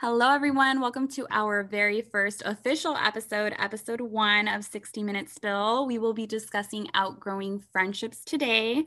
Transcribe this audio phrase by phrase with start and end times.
[0.00, 0.80] Hello, everyone.
[0.80, 5.88] Welcome to our very first official episode, episode one of 60 Minute Spill.
[5.88, 8.84] We will be discussing outgrowing friendships today.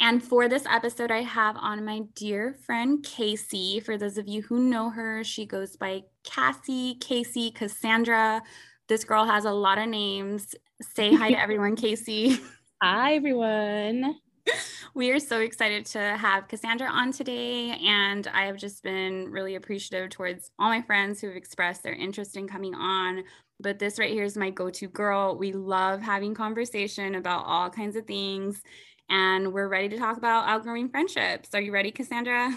[0.00, 3.84] And for this episode, I have on my dear friend KC.
[3.84, 8.42] For those of you who know her, she goes by Cassie, KC, Cassandra.
[8.88, 10.56] This girl has a lot of names.
[10.82, 12.36] Say hi to everyone, KC.
[12.82, 14.16] Hi, everyone
[14.94, 17.70] we are so excited to have Cassandra on today.
[17.84, 21.94] And I have just been really appreciative towards all my friends who have expressed their
[21.94, 23.24] interest in coming on.
[23.60, 25.36] But this right here is my go to girl.
[25.36, 28.62] We love having conversation about all kinds of things.
[29.10, 31.54] And we're ready to talk about outgrowing friendships.
[31.54, 32.54] Are you ready, Cassandra?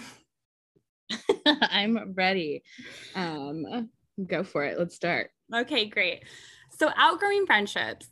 [1.46, 2.62] I'm ready.
[3.14, 3.90] Um,
[4.26, 4.78] go for it.
[4.78, 5.30] Let's start.
[5.52, 6.24] Okay, great.
[6.70, 8.08] So, outgrowing friendships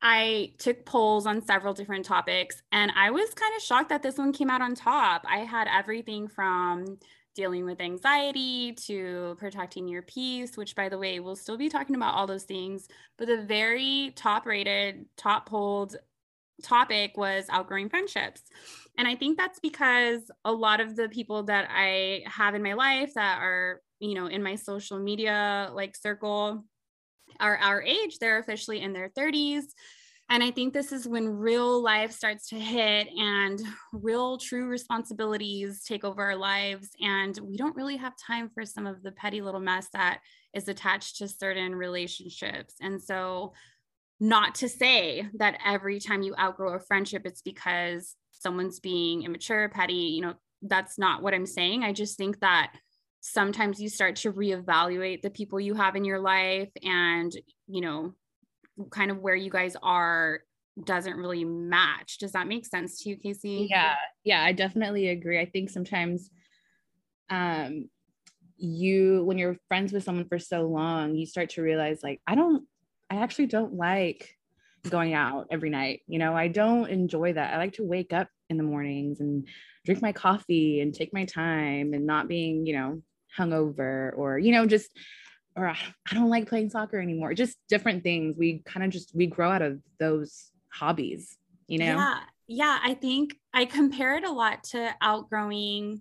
[0.00, 4.18] I took polls on several different topics and I was kind of shocked that this
[4.18, 5.24] one came out on top.
[5.28, 6.98] I had everything from
[7.34, 11.94] dealing with anxiety to protecting your peace, which, by the way, we'll still be talking
[11.94, 12.88] about all those things.
[13.16, 15.96] But the very top rated, top polled
[16.62, 18.42] topic was outgrowing friendships.
[18.96, 22.72] And I think that's because a lot of the people that I have in my
[22.72, 26.64] life that are, you know, in my social media like circle,
[27.40, 29.64] are our age, they're officially in their 30s.
[30.30, 33.58] And I think this is when real life starts to hit and
[33.92, 36.90] real true responsibilities take over our lives.
[37.00, 40.20] And we don't really have time for some of the petty little mess that
[40.52, 42.74] is attached to certain relationships.
[42.80, 43.54] And so,
[44.20, 49.68] not to say that every time you outgrow a friendship, it's because someone's being immature,
[49.68, 51.84] petty, you know, that's not what I'm saying.
[51.84, 52.72] I just think that
[53.20, 57.32] sometimes you start to reevaluate the people you have in your life and
[57.66, 58.12] you know
[58.90, 60.40] kind of where you guys are
[60.84, 62.18] doesn't really match.
[62.18, 63.66] Does that make sense to you KC?
[63.68, 65.40] Yeah yeah i definitely agree.
[65.40, 66.30] I think sometimes
[67.30, 67.88] um
[68.56, 72.34] you when you're friends with someone for so long you start to realize like i
[72.34, 72.66] don't
[73.08, 74.34] i actually don't like
[74.88, 76.34] going out every night you know?
[76.34, 77.54] I don't enjoy that.
[77.54, 79.46] I like to wake up in the mornings and
[79.84, 83.02] drink my coffee and take my time and not being you know
[83.36, 84.90] hungover or you know just
[85.56, 85.78] or ah,
[86.10, 87.34] I don't like playing soccer anymore.
[87.34, 88.36] Just different things.
[88.38, 91.84] We kind of just we grow out of those hobbies, you know.
[91.84, 92.20] Yeah.
[92.50, 96.00] Yeah, I think I compare it a lot to outgrowing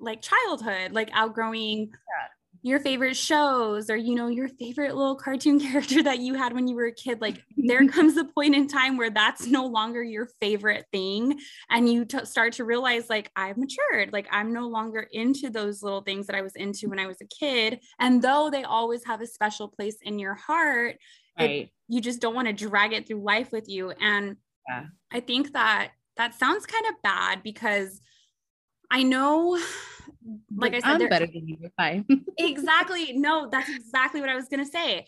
[0.00, 2.28] like childhood, like outgrowing yeah
[2.64, 6.66] your favorite shows or you know your favorite little cartoon character that you had when
[6.68, 10.02] you were a kid like there comes a point in time where that's no longer
[10.02, 11.38] your favorite thing
[11.70, 15.82] and you t- start to realize like i've matured like i'm no longer into those
[15.82, 19.04] little things that i was into when i was a kid and though they always
[19.04, 20.96] have a special place in your heart
[21.38, 21.50] right.
[21.50, 24.36] it, you just don't want to drag it through life with you and
[24.68, 24.84] yeah.
[25.10, 28.00] i think that that sounds kind of bad because
[28.90, 29.58] i know
[30.54, 31.58] like I said, I'm better than you.
[31.78, 32.04] Hi.
[32.38, 33.12] exactly.
[33.14, 35.06] No, that's exactly what I was gonna say.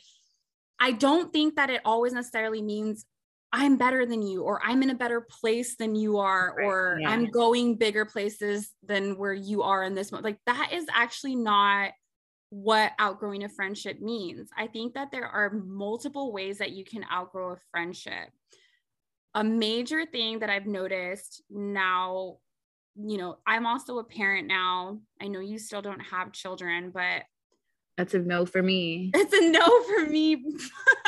[0.81, 3.07] I don't think that it always necessarily means
[3.53, 6.65] I'm better than you, or I'm in a better place than you are, right.
[6.67, 7.11] or yeah.
[7.11, 10.25] I'm going bigger places than where you are in this moment.
[10.25, 11.93] Like that is actually not
[12.51, 14.51] what outgrowing a friendship means.
[14.57, 18.31] I think that there are multiple ways that you can outgrow a friendship.
[19.35, 22.39] A major thing that I've noticed now
[22.97, 24.99] you know, I'm also a parent now.
[25.21, 27.25] I know you still don't have children, but
[27.97, 29.11] that's a no for me.
[29.15, 30.45] It's a no for me.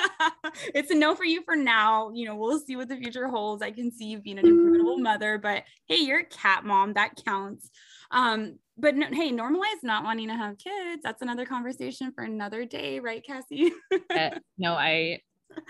[0.75, 2.13] it's a no for you for now.
[2.15, 3.63] You know, we'll see what the future holds.
[3.63, 6.93] I can see you being an incredible mother, but hey, you're a cat mom.
[6.93, 7.71] That counts.
[8.13, 11.03] Um, but no, hey, normalize not wanting to have kids.
[11.03, 13.73] That's another conversation for another day, right, Cassie?
[14.11, 15.23] uh, no, I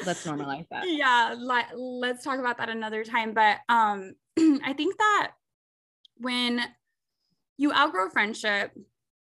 [0.04, 0.84] let's normalize that.
[0.86, 3.32] Yeah, let, let's talk about that another time.
[3.32, 5.32] But um, I think that
[6.18, 6.60] when
[7.58, 8.72] you outgrow friendship,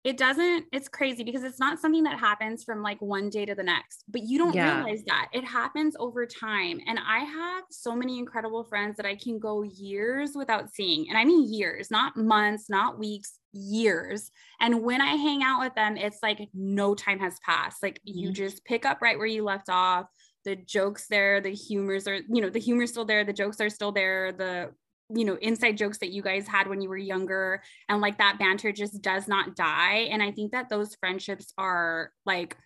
[0.04, 3.54] it doesn't, it's crazy because it's not something that happens from like one day to
[3.54, 4.78] the next, but you don't yeah.
[4.78, 6.80] realize that it happens over time.
[6.88, 11.08] And I have so many incredible friends that I can go years without seeing.
[11.08, 14.32] And I mean years, not months, not weeks, years.
[14.60, 17.84] And when I hang out with them, it's like no time has passed.
[17.84, 18.18] Like mm-hmm.
[18.18, 20.08] you just pick up right where you left off.
[20.46, 23.70] The jokes there, the humors are, you know, the humor's still there, the jokes are
[23.70, 24.72] still there, the
[25.14, 28.38] you know inside jokes that you guys had when you were younger and like that
[28.40, 32.58] banter just does not die and i think that those friendships are like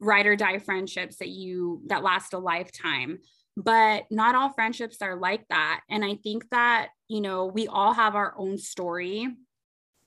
[0.00, 3.18] ride or die friendships that you that last a lifetime
[3.56, 7.92] but not all friendships are like that and i think that you know we all
[7.92, 9.28] have our own story.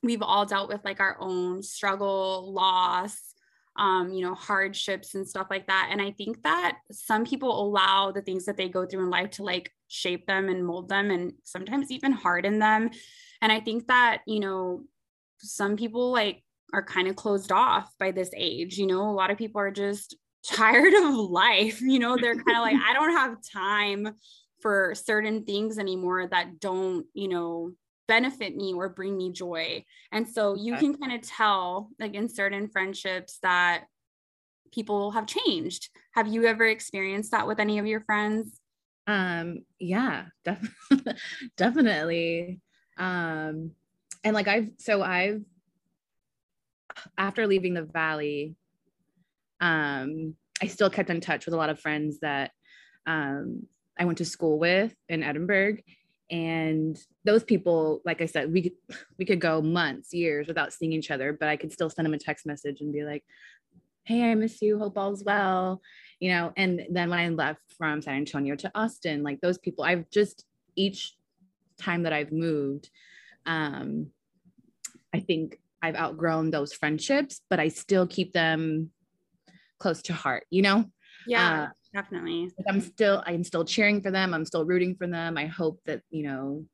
[0.04, 3.27] We've all dealt with like our own struggle loss
[3.78, 5.90] um, you know, hardships and stuff like that.
[5.92, 9.32] And I think that some people allow the things that they go through in life
[9.32, 12.90] to like shape them and mold them and sometimes even harden them.
[13.42, 14.84] And I think that, you know,
[15.38, 16.44] some people like
[16.74, 18.78] are kind of closed off by this age.
[18.78, 20.16] You know, a lot of people are just
[20.46, 21.82] tired of life.
[21.82, 24.16] You know, they're kind of like, I don't have time
[24.62, 27.72] for certain things anymore that don't, you know,
[28.08, 29.84] benefit me or bring me joy.
[30.12, 33.86] And so you can kind of tell, like in certain friendships, that
[34.72, 35.90] people have changed.
[36.14, 38.60] Have you ever experienced that with any of your friends?
[39.06, 40.76] Um, yeah, def-
[41.58, 42.62] definitely.
[42.98, 43.72] Um,
[44.24, 45.44] and like I've so I've
[47.18, 48.56] after leaving the valley,
[49.60, 52.52] um, I still kept in touch with a lot of friends that
[53.06, 53.68] um,
[53.98, 55.84] I went to school with in Edinburg.
[56.30, 60.94] And those people, like I said, we could we could go months, years without seeing
[60.94, 63.24] each other, but I could still send them a text message and be like,
[64.04, 64.78] "Hey, I miss you.
[64.78, 65.82] Hope all's well."
[66.20, 66.54] You know.
[66.58, 70.46] And then when I left from San Antonio to Austin, like those people, I've just
[70.76, 71.16] each
[71.80, 72.90] time that I've moved,
[73.46, 74.08] um,
[75.14, 78.92] I think I've outgrown those friendships, but I still keep them
[79.80, 80.86] close to heart, you know?
[81.26, 82.52] Yeah, uh, definitely.
[82.68, 84.34] I'm still, I'm still cheering for them.
[84.34, 85.38] I'm still rooting for them.
[85.38, 86.66] I hope that, you know,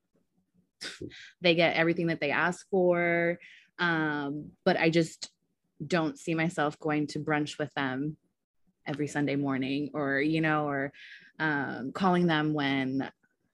[1.41, 3.39] they get everything that they ask for.
[3.79, 5.31] Um, but I just
[5.85, 8.17] don't see myself going to brunch with them
[8.85, 10.91] every Sunday morning or, you know, or
[11.39, 13.09] um, calling them when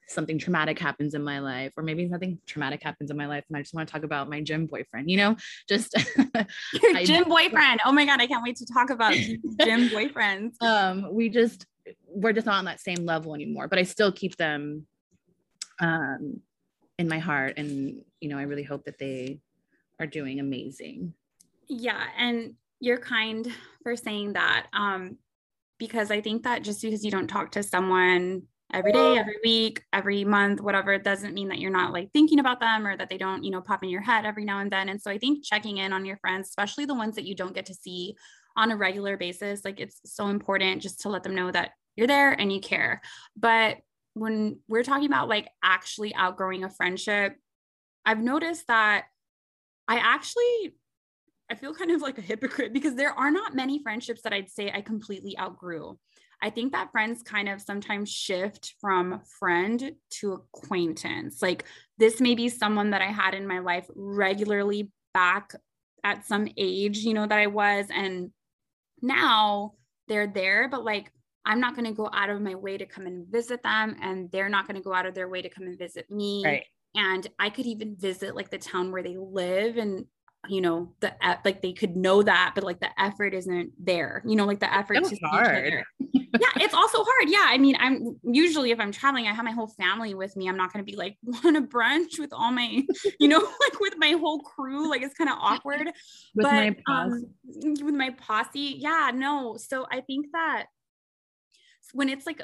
[0.10, 3.58] something traumatic happens in my life, or maybe nothing traumatic happens in my life, and
[3.58, 5.36] I just want to talk about my gym boyfriend, you know,
[5.68, 7.82] just your I, gym boyfriend.
[7.86, 9.14] Oh my God, I can't wait to talk about
[9.62, 10.62] gym boyfriends.
[10.62, 11.66] Um, we just
[12.08, 14.88] we're just not on that same level anymore, but I still keep them
[15.80, 16.42] um
[16.98, 17.54] in my heart.
[17.58, 19.40] And you know, I really hope that they
[20.00, 21.14] are doing amazing.
[21.68, 23.48] Yeah, and you're kind
[23.84, 24.68] for saying that.
[24.74, 25.18] Um,
[25.78, 28.44] because I think that just because you don't talk to someone
[28.74, 32.40] every day, every week, every month, whatever, it doesn't mean that you're not like thinking
[32.40, 34.72] about them or that they don't, you know, pop in your head every now and
[34.72, 34.90] then.
[34.90, 37.54] And so I think checking in on your friends, especially the ones that you don't
[37.54, 38.16] get to see
[38.56, 42.08] on a regular basis, like it's so important just to let them know that you're
[42.08, 43.02] there and you care.
[43.36, 43.78] But
[44.14, 47.36] when we're talking about like actually outgrowing a friendship,
[48.06, 49.06] I've noticed that
[49.88, 50.76] I actually
[51.52, 54.50] I feel kind of like a hypocrite because there are not many friendships that I'd
[54.50, 55.98] say I completely outgrew.
[56.42, 61.42] I think that friends kind of sometimes shift from friend to acquaintance.
[61.42, 61.66] Like
[61.98, 65.54] this may be someone that I had in my life regularly back
[66.04, 67.88] at some age, you know, that I was.
[67.94, 68.32] And
[69.02, 69.74] now
[70.08, 71.12] they're there, but like
[71.46, 74.30] I'm not going to go out of my way to come and visit them, and
[74.32, 76.44] they're not going to go out of their way to come and visit me.
[76.46, 76.66] Right.
[76.96, 80.06] And I could even visit like the town where they live and
[80.48, 81.14] you know the
[81.44, 84.74] like they could know that but like the effort isn't there you know like the
[84.74, 85.84] effort to hard.
[86.00, 87.28] Yeah it's also hard.
[87.28, 90.48] Yeah i mean i'm usually if i'm traveling i have my whole family with me.
[90.48, 92.82] I'm not going to be like want to brunch with all my
[93.20, 94.90] you know like with my whole crew.
[94.90, 95.88] Like it's kind of awkward.
[96.36, 99.58] With but my um with my posse yeah no.
[99.58, 100.68] So i think that
[101.94, 102.42] when it's like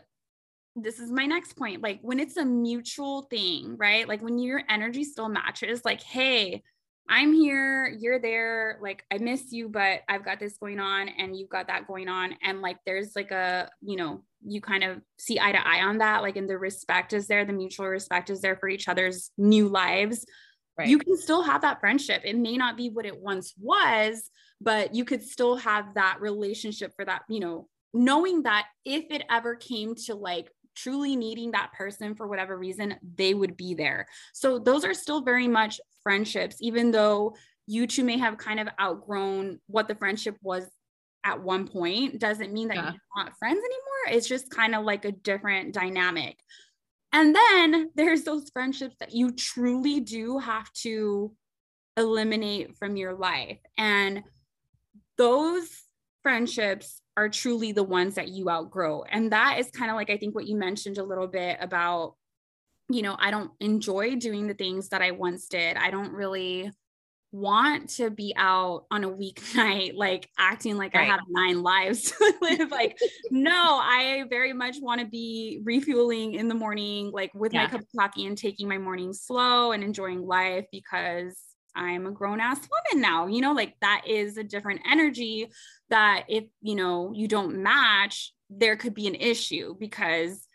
[0.76, 1.82] this is my next point.
[1.82, 4.08] Like when it's a mutual thing right?
[4.08, 6.62] Like when your energy still matches like hey
[7.08, 8.80] I'm here, you're there.
[8.82, 12.08] Like, I miss you, but I've got this going on and you've got that going
[12.10, 12.36] on.
[12.44, 16.00] And like, there's like a, you know, you kind of see eye to eye on
[16.00, 16.24] that.
[16.24, 19.68] Like, and the respect is there, the mutual respect is there for each other's new
[19.68, 20.26] lives.
[20.78, 20.88] Right.
[20.88, 22.24] You can still have that friendship.
[22.26, 26.94] It may not be what it once was, but you could still have that relationship
[26.96, 31.74] for that, you know, knowing that if it ever came to like truly needing that
[31.74, 34.08] person for whatever reason, they would be there.
[34.34, 37.36] So those are still very much friendships, even though
[37.68, 40.66] you two may have kind of outgrown what the friendship was
[41.24, 42.92] at one point, doesn't mean that yeah.
[42.92, 44.18] you're not friends anymore.
[44.18, 46.38] It's just kind of like a different dynamic.
[47.12, 51.34] And then there's those friendships that you truly do have to
[51.98, 53.58] eliminate from your life.
[53.78, 54.24] And
[55.18, 55.70] those
[56.22, 59.04] friendships are truly the ones that you outgrow.
[59.04, 62.16] And that is kind of like, I think what you mentioned a little bit about
[62.90, 65.78] you know, I don't enjoy doing the things that I once did.
[65.78, 66.72] I don't really
[67.32, 71.04] want to be out on a weeknight, like acting like right.
[71.04, 72.72] I have nine lives to live.
[72.72, 72.98] Like,
[73.32, 77.64] no, I very much want to be refueling in the morning, like with yeah.
[77.64, 81.38] my cup of coffee and taking my morning slow and enjoying life because
[81.76, 83.28] I'm a grown ass woman now.
[83.28, 85.50] You know, like that is a different energy
[85.90, 90.48] that if, you know, you don't match, there could be an issue because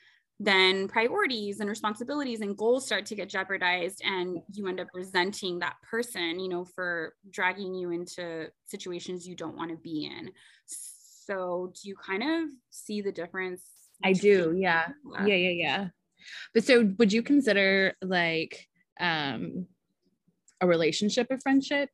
[0.43, 5.59] then priorities and responsibilities and goals start to get jeopardized and you end up resenting
[5.59, 10.31] that person you know for dragging you into situations you don't want to be in.
[10.67, 13.62] So do you kind of see the difference
[14.03, 14.89] i do yeah.
[15.27, 15.89] yeah yeah yeah.
[16.55, 18.67] But so would you consider like
[18.99, 19.67] um
[20.61, 21.90] a relationship a friendship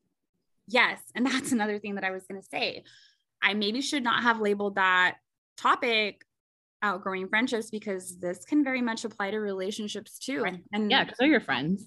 [0.69, 2.85] yes, and that's another thing that I was going to say.
[3.43, 5.17] I maybe should not have labeled that
[5.57, 6.25] topic
[6.83, 10.45] outgrowing friendships because this can very much apply to relationships too.
[10.73, 11.87] And yeah, because they're your friends.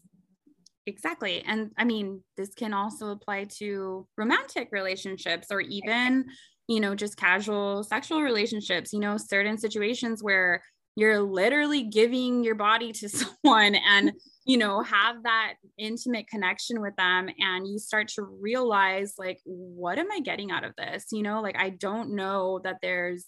[0.86, 1.44] Exactly.
[1.46, 6.26] And I mean, this can also apply to romantic relationships or even,
[6.68, 10.64] you know, just casual sexual relationships, you know, certain situations where
[11.00, 14.12] you're literally giving your body to someone and
[14.46, 19.98] you know have that intimate connection with them and you start to realize like what
[19.98, 21.06] am i getting out of this?
[21.12, 23.26] You know like i don't know that there's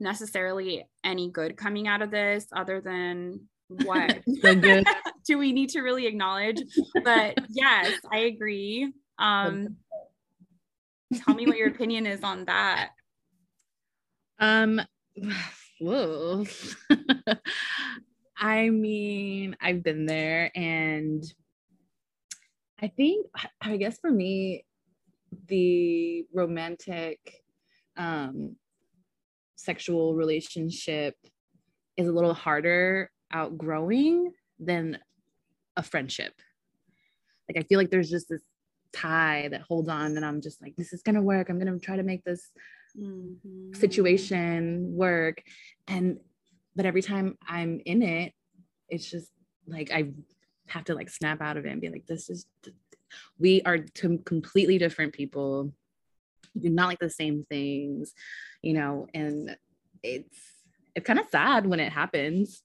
[0.00, 4.20] necessarily any good coming out of this other than what
[5.26, 6.60] do we need to really acknowledge?
[7.04, 8.92] But yes i agree.
[9.18, 9.76] Um
[11.24, 12.90] tell me what your opinion is on that.
[14.40, 14.80] Um
[15.80, 16.44] whoa
[18.38, 21.24] i mean i've been there and
[22.80, 23.26] i think
[23.60, 24.64] i guess for me
[25.48, 27.18] the romantic
[27.96, 28.56] um
[29.56, 31.16] sexual relationship
[31.96, 34.98] is a little harder outgrowing than
[35.76, 36.34] a friendship.
[37.48, 38.42] Like I feel like there's just this
[38.92, 41.48] tie that holds on and I'm just like this is going to work.
[41.48, 42.50] I'm going to try to make this
[42.98, 43.74] mm-hmm.
[43.74, 45.42] situation work
[45.86, 46.18] and
[46.76, 48.32] but every time I'm in it
[48.88, 49.30] it's just
[49.66, 50.10] like I
[50.68, 52.46] have to like snap out of it and be like this is
[53.38, 55.72] we are two completely different people
[56.58, 58.12] do not like the same things
[58.62, 59.56] you know and
[60.02, 60.38] it's
[60.94, 62.62] it's kind of sad when it happens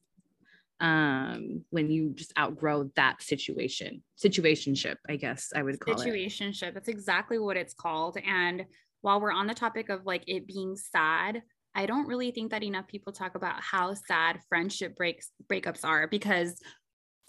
[0.80, 6.30] um when you just outgrow that situation situationship i guess i would call situationship it.
[6.30, 8.66] Situationship that's exactly what it's called and
[9.02, 11.42] while we're on the topic of like it being sad
[11.76, 16.08] i don't really think that enough people talk about how sad friendship breaks breakups are
[16.08, 16.60] because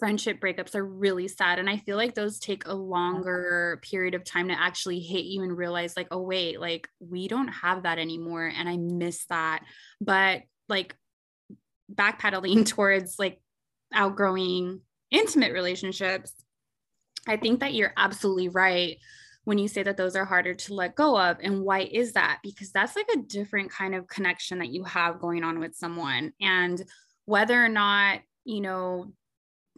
[0.01, 1.59] friendship breakups are really sad.
[1.59, 5.43] And i feel like those take a longer period of time to actually hit you
[5.43, 9.63] and realize like oh wait like we don't have that anymore and i miss that.
[10.01, 10.95] But like
[11.93, 13.39] backpedaling towards like
[13.93, 16.33] outgrowing intimate relationships
[17.27, 18.97] i think that you're absolutely right
[19.43, 22.39] when you say that those are harder to let go of and why is that
[22.43, 26.31] because that's like a different kind of connection that you have going on with someone
[26.39, 26.83] and
[27.25, 29.11] whether or not you know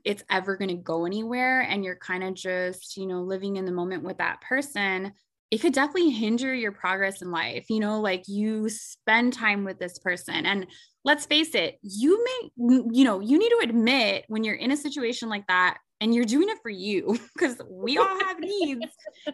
[0.03, 3.65] it's ever going to go anywhere and you're kind of just, you know, living in
[3.65, 5.13] the moment with that person,
[5.49, 7.69] it could definitely hinder your progress in life.
[7.69, 10.45] You know, like you spend time with this person.
[10.45, 10.67] And
[11.05, 12.49] let's face it, you may,
[12.91, 16.25] you know, you need to admit when you're in a situation like that and you're
[16.25, 18.85] doing it for you because we all have needs.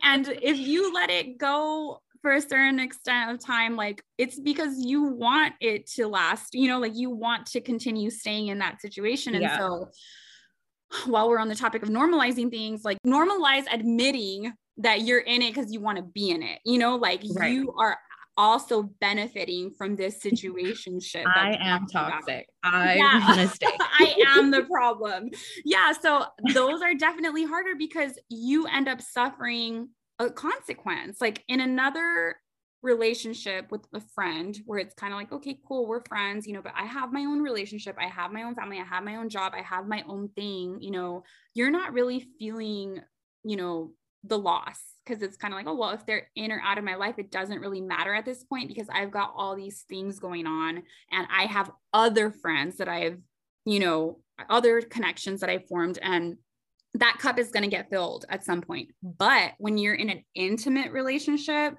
[0.03, 4.73] And if you let it go for a certain extent of time like it's because
[4.77, 8.81] you want it to last you know like you want to continue staying in that
[8.81, 9.57] situation and yeah.
[9.57, 9.89] so
[11.05, 15.53] while we're on the topic of normalizing things, like normalize admitting that you're in it
[15.53, 16.59] because you want to be in it.
[16.65, 17.51] You know, like right.
[17.51, 17.97] you are
[18.39, 21.27] also benefiting from this situation shit.
[21.27, 22.47] I am toxic.
[22.63, 22.73] About.
[22.73, 23.49] I yeah.
[23.99, 25.29] I am the problem.
[25.65, 25.91] Yeah.
[25.91, 31.19] So those are definitely harder because you end up suffering a consequence.
[31.19, 32.37] Like in another
[32.81, 36.61] relationship with a friend where it's kind of like okay cool we're friends you know
[36.61, 39.27] but i have my own relationship i have my own family i have my own
[39.27, 41.21] job i have my own thing you know
[41.53, 42.97] you're not really feeling
[43.43, 43.91] you know
[44.23, 46.83] the loss because it's kind of like oh well if they're in or out of
[46.83, 50.19] my life it doesn't really matter at this point because i've got all these things
[50.19, 53.17] going on and i have other friends that i've
[53.65, 56.37] you know other connections that i formed and
[56.95, 58.89] that cup is going to get filled at some point.
[59.03, 61.75] But when you're in an intimate relationship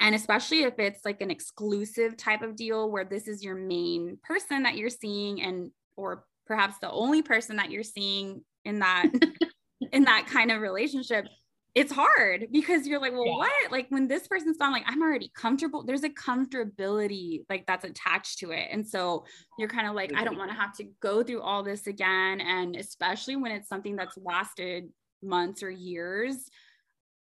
[0.00, 4.18] and especially if it's like an exclusive type of deal where this is your main
[4.22, 9.06] person that you're seeing and or perhaps the only person that you're seeing in that
[9.92, 11.26] in that kind of relationship
[11.74, 13.36] it's hard because you're like well yeah.
[13.36, 17.84] what like when this person's gone like i'm already comfortable there's a comfortability like that's
[17.84, 19.24] attached to it and so
[19.58, 22.40] you're kind of like i don't want to have to go through all this again
[22.40, 24.84] and especially when it's something that's lasted
[25.22, 26.50] months or years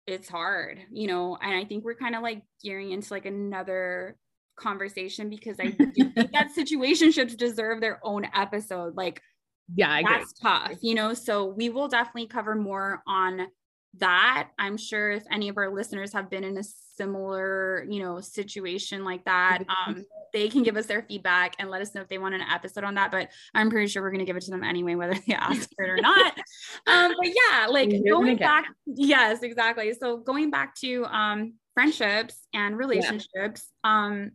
[0.06, 4.18] it's hard, you know, and I think we're kind of like gearing into like another
[4.58, 8.96] conversation because I do think that situationships deserve their own episode.
[8.96, 9.22] Like,
[9.74, 10.50] yeah, I that's agree.
[10.50, 11.13] tough, you know.
[11.13, 13.48] So we will definitely cover more on
[14.00, 14.50] that.
[14.58, 16.64] I'm sure if any of our listeners have been in a
[16.96, 21.82] similar, you know, situation like that, um, they can give us their feedback and let
[21.82, 23.12] us know if they want an episode on that.
[23.12, 25.70] But I'm pretty sure we're going to give it to them anyway, whether they ask
[25.76, 26.34] for it or not.
[26.88, 28.66] um, but yeah, like You're going back.
[28.86, 29.94] Yes, exactly.
[29.94, 34.06] So going back to um, friendships and relationships, yeah.
[34.06, 34.32] um,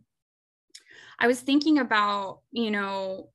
[1.19, 3.29] I was thinking about, you know,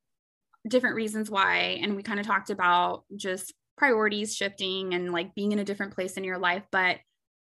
[0.67, 5.53] different reasons why, and we kind of talked about just priorities shifting and like being
[5.53, 6.63] in a different place in your life.
[6.71, 6.99] But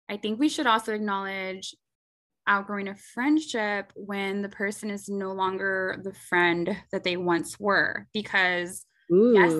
[0.09, 1.75] I think we should also acknowledge
[2.49, 8.07] outgrowing a friendship when the person is no longer the friend that they once were
[8.13, 9.33] because Ooh.
[9.35, 9.53] yes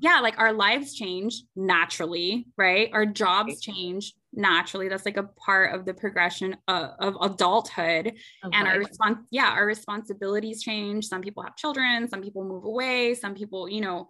[0.00, 5.74] yeah like our lives change naturally right our jobs change naturally that's like a part
[5.74, 8.18] of the progression of, of adulthood okay.
[8.52, 13.14] and our response yeah our responsibilities change some people have children some people move away
[13.14, 14.06] some people you know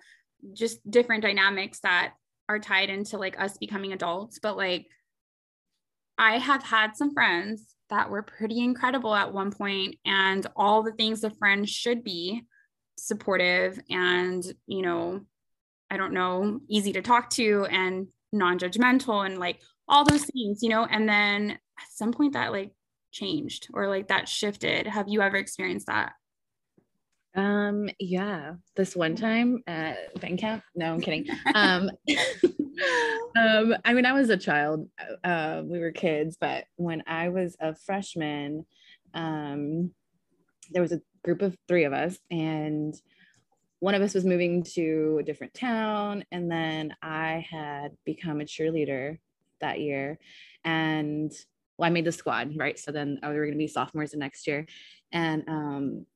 [0.52, 2.14] just different dynamics that
[2.48, 4.86] are tied into like us becoming adults but like
[6.18, 10.92] i have had some friends that were pretty incredible at one point and all the
[10.92, 12.42] things a friend should be
[12.96, 15.20] supportive and you know
[15.90, 20.68] i don't know easy to talk to and non-judgmental and like all those things you
[20.68, 20.84] know?
[20.84, 22.72] And then at some point that like
[23.12, 24.86] changed or like that shifted.
[24.86, 26.12] Have you ever experienced that
[27.36, 31.90] um yeah this one time at band camp no i'm kidding um
[33.36, 34.88] um, I mean, I was a child.
[35.22, 38.66] Uh, we were kids, but when I was a freshman,
[39.12, 39.92] um,
[40.70, 42.94] there was a group of three of us, and
[43.80, 48.44] one of us was moving to a different town, and then I had become a
[48.44, 49.18] cheerleader
[49.60, 50.18] that year,
[50.64, 51.32] and
[51.76, 52.78] well, I made the squad, right?
[52.78, 54.66] So then we were going to be sophomores the next year,
[55.12, 56.06] and um,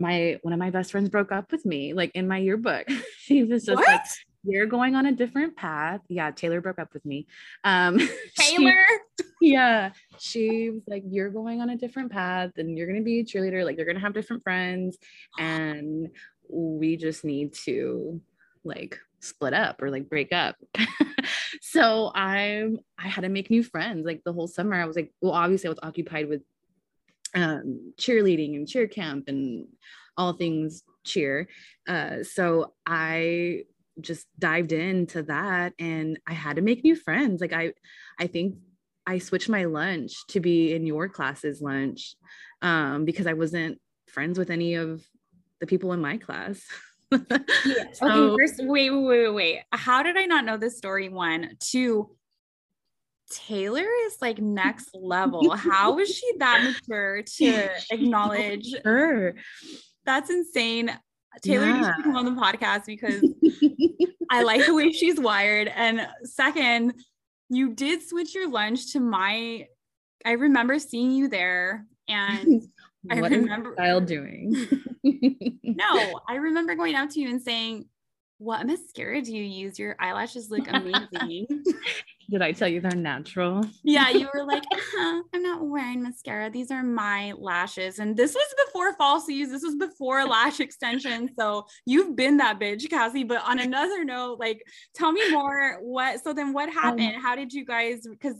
[0.00, 2.88] my one of my best friends broke up with me, like in my yearbook.
[3.18, 3.86] she was just what?
[3.86, 4.02] like
[4.42, 6.00] you're going on a different path.
[6.08, 7.26] Yeah, Taylor broke up with me.
[7.64, 7.98] Um
[8.38, 8.84] Taylor?
[9.18, 9.90] She, yeah.
[10.18, 13.64] She was like, You're going on a different path and you're gonna be a cheerleader,
[13.64, 14.98] like you're gonna have different friends,
[15.38, 16.08] and
[16.48, 18.20] we just need to
[18.64, 20.56] like split up or like break up.
[21.60, 24.06] so I'm I had to make new friends.
[24.06, 26.42] Like the whole summer, I was like, well, obviously I was occupied with
[27.34, 29.66] um cheerleading and cheer camp and
[30.16, 31.48] all things cheer.
[31.88, 33.64] Uh, so I
[34.00, 37.40] just dived into that and I had to make new friends.
[37.40, 37.72] Like I
[38.18, 38.56] I think
[39.06, 42.14] I switched my lunch to be in your class's lunch
[42.62, 45.02] um, because I wasn't friends with any of
[45.60, 46.62] the people in my class.
[47.12, 47.86] yeah.
[47.92, 49.60] so, okay, first, wait, wait, wait, wait.
[49.72, 51.08] How did I not know this story?
[51.08, 52.10] One, two.
[53.30, 55.50] Taylor is like next level.
[55.56, 59.36] How is she that mature to acknowledge her?
[60.04, 60.90] That's insane.
[61.42, 61.76] Taylor yeah.
[61.76, 63.22] needs to come on the podcast because
[64.30, 65.68] I like the way she's wired.
[65.68, 66.94] And second,
[67.48, 69.66] you did switch your lunch to my.
[70.24, 72.62] I remember seeing you there, and
[73.10, 74.54] I remember style doing.
[75.04, 77.86] no, I remember going out to you and saying,
[78.40, 79.78] "What mascara do you use?
[79.78, 81.46] Your eyelashes look amazing."
[82.30, 83.64] Did I tell you they're natural?
[83.82, 86.48] Yeah, you were like, uh-huh, I'm not wearing mascara.
[86.48, 87.98] These are my lashes.
[87.98, 89.50] And this was before falsies.
[89.50, 91.28] This was before lash extension.
[91.36, 93.24] So you've been that bitch, Cassie.
[93.24, 94.62] But on another note, like,
[94.94, 95.78] tell me more.
[95.80, 96.22] What?
[96.22, 97.16] So then, what um, happened?
[97.16, 98.06] Um, How did you guys?
[98.08, 98.36] Because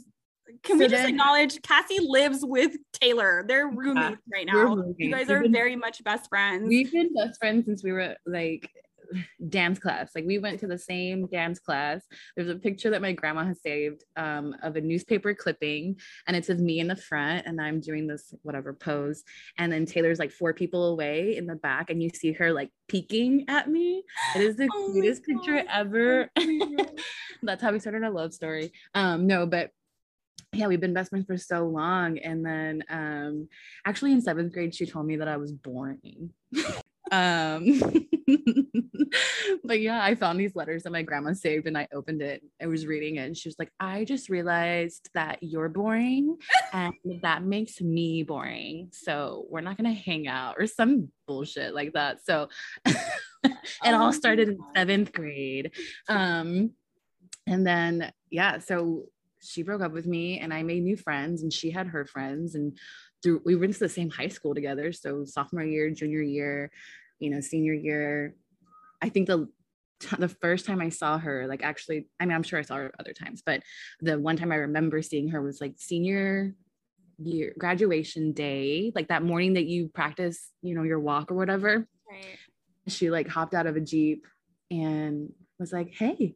[0.63, 3.45] can so we just then, acknowledge Cassie lives with Taylor?
[3.47, 4.75] They're roommates yeah, right now.
[4.75, 4.95] Roommates.
[4.99, 6.69] You guys are been, very much best friends.
[6.69, 8.71] We've been best friends since we were like
[9.49, 10.11] dance class.
[10.15, 12.03] Like we went to the same dance class.
[12.37, 15.97] There's a picture that my grandma has saved um, of a newspaper clipping,
[16.27, 19.23] and it says me in the front, and I'm doing this whatever pose.
[19.59, 22.71] And then Taylor's like four people away in the back, and you see her like
[22.89, 24.03] peeking at me.
[24.37, 26.31] It is the oh cutest picture ever.
[27.43, 28.73] That's how we started our love story.
[28.95, 29.71] Um, no, but
[30.53, 32.19] yeah, we've been best friends for so long.
[32.19, 33.49] And then um
[33.87, 36.31] actually in seventh grade, she told me that I was boring.
[37.11, 37.81] um
[39.65, 42.67] but yeah i found these letters that my grandma saved and i opened it i
[42.67, 46.37] was reading it and she was like i just realized that you're boring
[46.73, 51.93] and that makes me boring so we're not gonna hang out or some bullshit like
[51.95, 52.49] that so
[52.85, 52.99] it
[53.85, 55.73] oh all started in seventh grade.
[56.09, 56.71] Um
[57.47, 59.07] and then yeah so
[59.43, 62.55] she broke up with me and i made new friends and she had her friends
[62.55, 62.79] and
[63.23, 64.93] through we went to the same high school together.
[64.93, 66.71] So sophomore year junior year
[67.19, 68.35] you know senior year.
[69.03, 69.49] I think the
[70.19, 72.91] the first time i saw her like actually i mean i'm sure i saw her
[72.99, 73.63] other times but
[74.01, 76.55] the one time i remember seeing her was like senior
[77.23, 81.87] year graduation day like that morning that you practice you know your walk or whatever.
[82.11, 82.39] Right.
[82.89, 84.27] she like hopped out of a jeep
[84.71, 86.35] and was like hey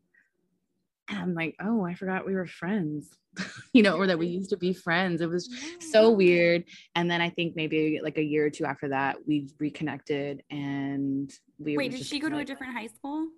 [1.08, 3.16] and i'm like oh i forgot we were friends
[3.72, 5.20] you know, or that we used to be friends.
[5.20, 5.48] It was
[5.80, 6.64] so weird.
[6.94, 11.32] And then I think maybe like a year or two after that, we reconnected and
[11.58, 13.28] we wait, did she go like, to a different high school?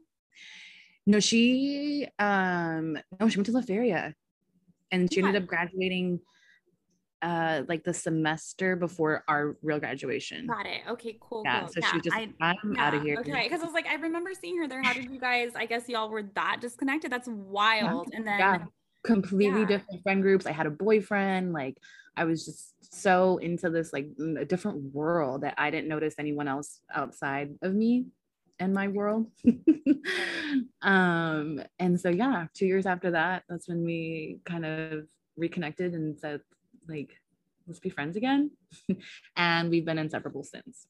[1.07, 4.15] No, she um no, she went to La Feria
[4.91, 6.21] and she ended up graduating
[7.27, 10.47] uh like the semester before our real graduation.
[10.47, 10.83] Got it.
[10.89, 11.43] Okay, cool.
[11.45, 11.61] Yeah.
[11.61, 11.69] Cool.
[11.69, 13.17] So yeah, she just I, I'm yeah, out of here.
[13.19, 13.49] Okay.
[13.49, 14.81] Cause I was like, I remember seeing her there.
[14.81, 17.11] How did you guys, I guess y'all were that disconnected?
[17.11, 18.11] That's wild.
[18.13, 18.59] And then yeah,
[19.05, 20.47] completely different friend groups.
[20.47, 21.53] I had a boyfriend.
[21.53, 21.79] Like
[22.17, 24.09] I was just so into this like
[24.39, 28.07] a different world that I didn't notice anyone else outside of me
[28.61, 29.27] and my world.
[30.83, 36.17] um, and so yeah, two years after that, that's when we kind of reconnected and
[36.19, 36.41] said,
[36.89, 37.21] like,
[37.67, 38.51] let's be friends again.
[39.37, 40.87] and we've been inseparable since.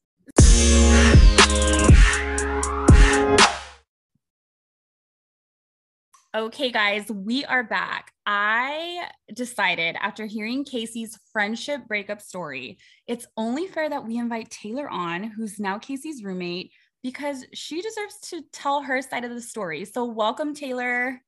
[6.37, 8.12] Okay, guys, we are back.
[8.26, 14.87] I decided after hearing KC's friendship breakup story, it's only fair that we invite Taylor
[14.87, 19.87] on, who's now KC's roommate, because she deserves to tell her side of the story.
[19.87, 21.22] So, welcome, Taylor.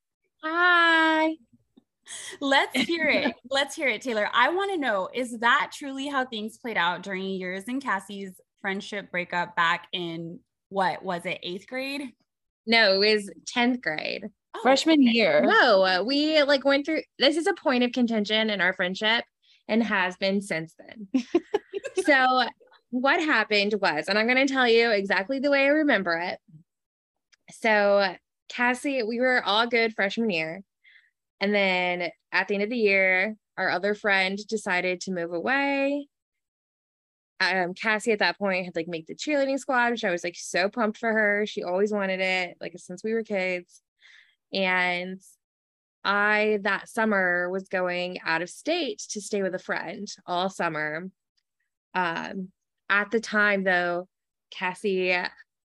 [0.44, 1.36] Hi.
[2.40, 3.34] Let's hear it.
[3.50, 4.28] Let's hear it, Taylor.
[4.32, 8.40] I want to know is that truly how things played out during yours and Cassie's
[8.60, 10.40] friendship breakup back in
[10.70, 12.02] what was it, eighth grade?
[12.66, 14.26] No, it was 10th grade.
[14.54, 15.10] Oh, freshman okay.
[15.10, 15.42] year.
[15.42, 19.24] No, uh, we like went through this is a point of contention in our friendship
[19.68, 21.24] and has been since then.
[22.04, 22.44] so
[22.90, 26.38] what happened was, and I'm going to tell you exactly the way I remember it.
[27.50, 28.14] So
[28.48, 30.62] Cassie, we were all good freshman year.
[31.40, 36.08] And then at the end of the year, our other friend decided to move away.
[37.40, 40.36] Um, Cassie at that point had like made the cheerleading squad, which I was like
[40.36, 41.46] so pumped for her.
[41.46, 43.80] She always wanted it, like since we were kids.
[44.52, 45.20] And
[46.04, 51.08] I that summer was going out of state to stay with a friend all summer.
[51.94, 52.48] Um,
[52.88, 54.08] at the time, though,
[54.50, 55.16] Cassie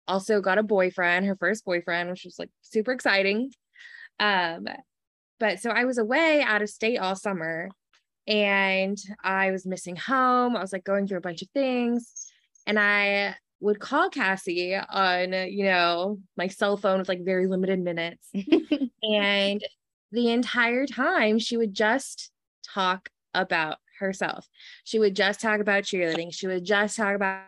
[0.07, 3.51] also got a boyfriend, her first boyfriend, which was like super exciting.
[4.21, 4.69] Um,
[5.39, 7.71] but so I was away out of state all summer
[8.27, 10.57] and I was missing home.
[10.57, 12.31] I was like going through a bunch of things.
[12.67, 17.81] And I would call Cassie on, you know, my cell phone with like very limited
[17.81, 18.29] minutes.
[19.03, 19.65] and
[20.13, 22.31] the entire time she would just
[22.63, 24.47] talk about herself.
[24.85, 26.33] She would just talk about cheerleading.
[26.33, 27.43] She would just talk about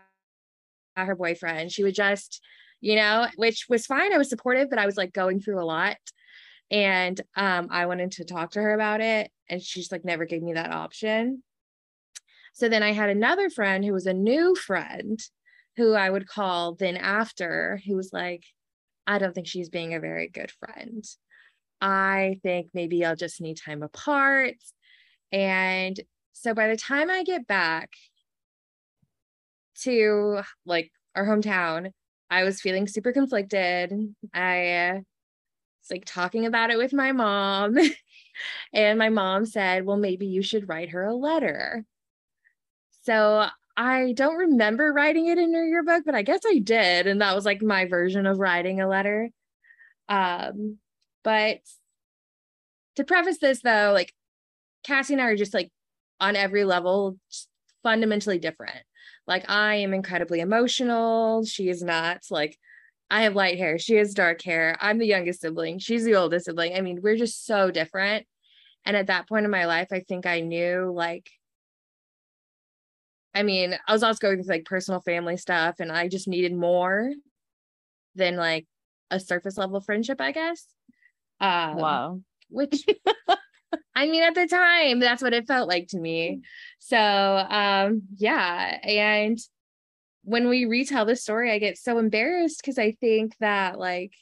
[0.97, 1.73] her boyfriend.
[1.73, 2.43] She would just,
[2.81, 4.13] you know, which was fine.
[4.13, 5.97] I was supportive, but I was like going through a lot.
[6.71, 9.31] And um, I wanted to talk to her about it.
[9.49, 11.43] And she's like never gave me that option.
[12.53, 15.19] So then I had another friend who was a new friend
[15.77, 18.45] who I would call then after, who was like,
[19.07, 21.05] I don't think she's being a very good friend.
[21.81, 24.57] I think maybe I'll just need time apart.
[25.33, 25.99] And
[26.33, 27.91] so by the time I get back
[29.83, 31.93] to like our hometown,
[32.29, 33.93] I was feeling super conflicted.
[34.35, 35.03] I
[35.81, 37.77] was like talking about it with my mom.
[38.73, 41.85] and my mom said, Well, maybe you should write her a letter.
[43.03, 47.07] So I don't remember writing it in her yearbook, but I guess I did.
[47.07, 49.31] And that was like my version of writing a letter.
[50.09, 50.79] Um,
[51.25, 51.61] but
[52.97, 54.13] to preface this though, like
[54.85, 55.71] Cassie and I are just like
[56.19, 57.17] on every level
[57.83, 58.83] fundamentally different.
[59.27, 61.45] Like I am incredibly emotional.
[61.45, 62.59] She is not like
[63.11, 63.79] I have light hair.
[63.79, 64.77] She has dark hair.
[64.81, 65.79] I'm the youngest sibling.
[65.79, 66.75] She's the oldest sibling.
[66.75, 68.27] I mean, we're just so different.
[68.85, 71.29] And at that point in my life, I think I knew like
[73.35, 76.55] I mean, I was also going through like personal family stuff and I just needed
[76.55, 77.13] more
[78.17, 78.67] than like
[79.11, 80.67] a surface level friendship, I guess.
[81.41, 82.21] Um, wow.
[82.49, 82.85] Which
[83.95, 86.41] I mean, at the time, that's what it felt like to me.
[86.79, 88.79] So, um, yeah.
[88.83, 89.39] And
[90.23, 94.13] when we retell the story, I get so embarrassed because I think that, like,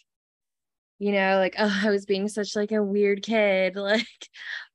[0.99, 3.77] you know, like, oh, I was being such like a weird kid.
[3.77, 4.07] Like,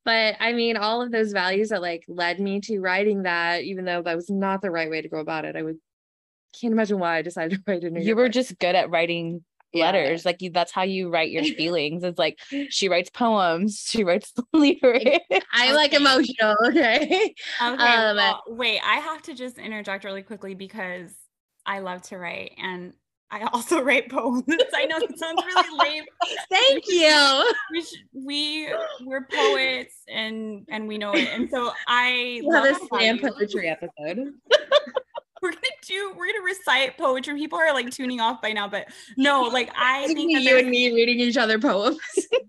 [0.04, 3.84] but I mean, all of those values that like led me to writing that, even
[3.86, 5.78] though that was not the right way to go about it, I would
[6.60, 8.02] can't imagine why I decided to write it.
[8.02, 12.02] You were just good at writing letters like you that's how you write your feelings
[12.02, 15.74] it's like she writes poems she writes lyrics i'm okay.
[15.74, 21.12] like emotional okay okay um, well, wait i have to just interject really quickly because
[21.66, 22.94] i love to write and
[23.30, 24.44] I also write poems.
[24.74, 26.04] I know it sounds really lame.
[26.50, 27.52] Thank you.
[27.72, 31.28] We, we we're poets and and we know it.
[31.32, 34.34] And so I we have a slam poetry episode
[35.44, 37.34] we're gonna do we're gonna recite poetry.
[37.34, 40.92] People are like tuning off by now, but no, like I think you and me
[40.92, 41.98] reading each other poems.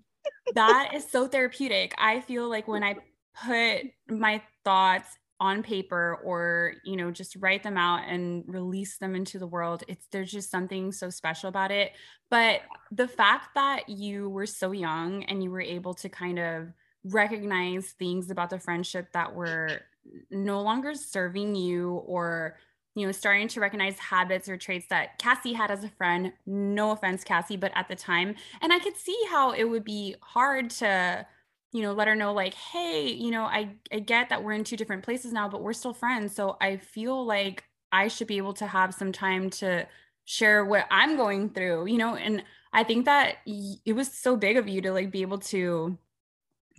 [0.56, 1.94] that is so therapeutic.
[1.98, 2.96] I feel like when I
[3.44, 5.10] put my thoughts
[5.42, 9.84] on paper or you know just write them out and release them into the world
[9.90, 11.92] it's there's just something so special about it
[12.30, 12.62] but
[12.94, 16.72] the fact that you were so young and you were able to kind of
[17.04, 19.82] recognize things about the friendship that were
[20.32, 22.56] no longer serving you or
[22.96, 26.32] you know, starting to recognize habits or traits that Cassie had as a friend.
[26.46, 28.36] No offense, Cassie, but at the time.
[28.62, 31.26] And I could see how it would be hard to,
[31.74, 34.64] you know, let her know like, hey, you know, I I get that we're in
[34.64, 36.34] two different places now, but we're still friends.
[36.34, 39.88] So I feel like I should be able to have some time to
[40.26, 44.58] share what I'm going through, you know, and I think that it was so big
[44.58, 45.98] of you to like be able to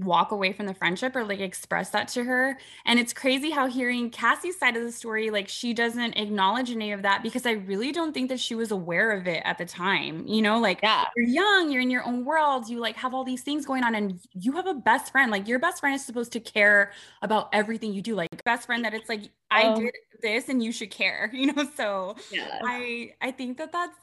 [0.01, 2.59] walk away from the friendship or like express that to her.
[2.85, 6.93] And it's crazy how hearing Cassie's side of the story, like she doesn't acknowledge any
[6.93, 9.65] of that because I really don't think that she was aware of it at the
[9.65, 10.27] time.
[10.27, 11.05] You know, like yeah.
[11.17, 13.95] you're young, you're in your own world, you like have all these things going on,
[13.95, 15.31] and you have a best friend.
[15.31, 18.15] Like your best friend is supposed to care about everything you do.
[18.15, 19.77] Like best friend that it's like, I oh.
[19.77, 21.69] did this and you should care, you know?
[21.75, 22.61] So yeah.
[22.65, 23.97] I I think that that's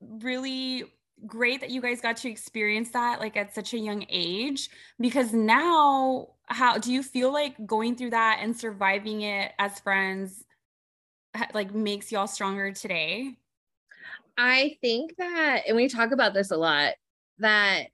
[0.00, 0.84] really
[1.26, 5.32] great that you guys got to experience that like at such a young age because
[5.32, 10.44] now how do you feel like going through that and surviving it as friends
[11.54, 13.36] like makes y'all stronger today?
[14.36, 16.94] I think that and we talk about this a lot
[17.38, 17.88] that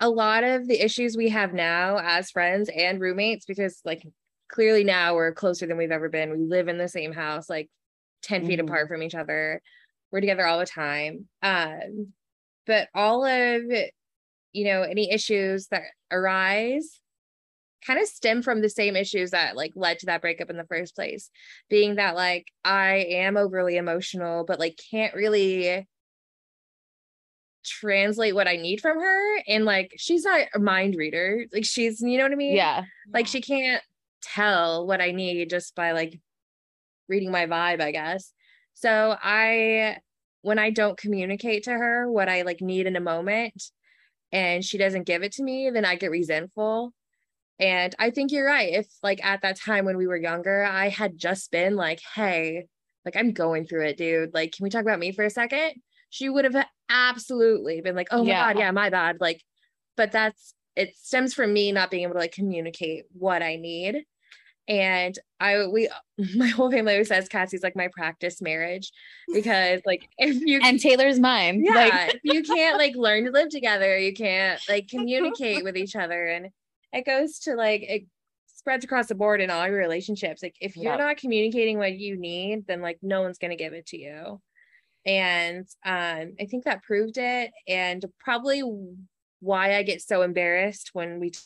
[0.00, 4.06] a lot of the issues we have now as friends and roommates because like
[4.48, 6.30] clearly now we're closer than we've ever been.
[6.30, 7.70] We live in the same house like
[8.22, 8.48] 10 mm-hmm.
[8.48, 9.62] feet apart from each other
[10.16, 11.26] we're together all the time.
[11.42, 12.14] Um
[12.66, 13.62] but all of
[14.52, 17.02] you know any issues that arise
[17.86, 20.64] kind of stem from the same issues that like led to that breakup in the
[20.64, 21.28] first place.
[21.68, 25.86] Being that like i am overly emotional but like can't really
[27.62, 29.42] translate what i need from her.
[29.46, 31.44] And like she's not a mind reader.
[31.52, 32.56] Like she's you know what i mean?
[32.56, 32.84] Yeah.
[33.12, 33.82] Like she can't
[34.22, 36.18] tell what i need just by like
[37.06, 38.32] reading my vibe i guess.
[38.76, 39.96] So I
[40.46, 43.64] when I don't communicate to her what I like need in a moment
[44.30, 46.92] and she doesn't give it to me, then I get resentful.
[47.58, 48.72] And I think you're right.
[48.72, 52.66] If like at that time when we were younger, I had just been like, hey,
[53.04, 54.34] like I'm going through it, dude.
[54.34, 55.82] Like, can we talk about me for a second?
[56.10, 58.52] She would have absolutely been like, oh my yeah.
[58.52, 59.16] God, yeah, my bad.
[59.20, 59.42] Like,
[59.96, 64.04] but that's it stems from me not being able to like communicate what I need.
[64.68, 65.88] And I we
[66.34, 68.90] my whole family always says Cassie's like my practice marriage
[69.32, 71.64] because like if you and Taylor's mine.
[71.64, 75.96] Yeah, like you can't like learn to live together, you can't like communicate with each
[75.96, 76.26] other.
[76.26, 76.48] And
[76.92, 78.06] it goes to like it
[78.46, 80.42] spreads across the board in all your relationships.
[80.42, 80.98] Like if you're yep.
[80.98, 84.40] not communicating what you need, then like no one's gonna give it to you.
[85.04, 87.52] And um, I think that proved it.
[87.68, 88.62] And probably
[89.40, 91.38] why I get so embarrassed when we t-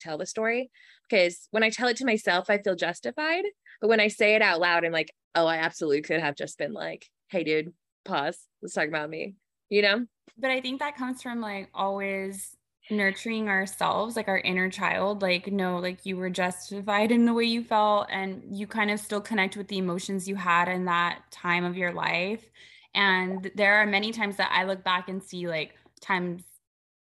[0.00, 0.70] tell the story
[1.08, 3.44] because when I tell it to myself, I feel justified.
[3.80, 6.58] But when I say it out loud, I'm like, oh, I absolutely could have just
[6.58, 7.72] been like, hey, dude,
[8.04, 8.38] pause.
[8.62, 9.34] Let's talk about me,
[9.68, 10.06] you know?
[10.38, 12.56] But I think that comes from like always
[12.90, 15.22] nurturing ourselves, like our inner child.
[15.22, 19.00] Like, no, like you were justified in the way you felt, and you kind of
[19.00, 22.44] still connect with the emotions you had in that time of your life.
[22.94, 26.44] And there are many times that I look back and see like times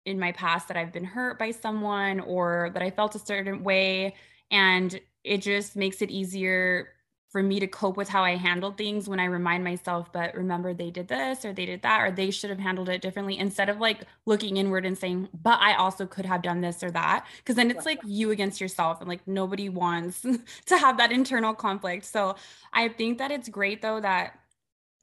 [0.09, 3.63] in my past that I've been hurt by someone or that I felt a certain
[3.63, 4.15] way.
[4.51, 6.89] And it just makes it easier
[7.29, 10.73] for me to cope with how I handled things when I remind myself, but remember
[10.73, 13.69] they did this or they did that or they should have handled it differently instead
[13.69, 17.27] of like looking inward and saying, but I also could have done this or that.
[17.45, 20.21] Cause then it's like you against yourself and like nobody wants
[20.65, 22.05] to have that internal conflict.
[22.05, 22.35] So
[22.73, 24.33] I think that it's great though that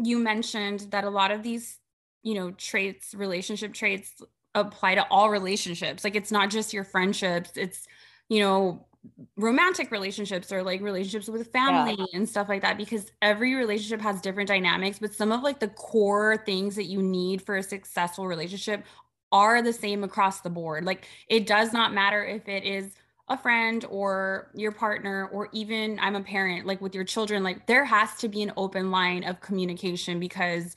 [0.02, 1.78] you mentioned that a lot of these,
[2.24, 4.20] you know, traits, relationship traits
[4.56, 6.02] apply to all relationships.
[6.02, 7.86] Like it's not just your friendships, it's,
[8.28, 8.86] you know,
[9.36, 12.06] romantic relationships or like relationships with family yeah.
[12.14, 15.68] and stuff like that because every relationship has different dynamics but some of like the
[15.68, 18.84] core things that you need for a successful relationship
[19.30, 22.96] are the same across the board like it does not matter if it is
[23.28, 27.66] a friend or your partner or even I'm a parent like with your children like
[27.66, 30.74] there has to be an open line of communication because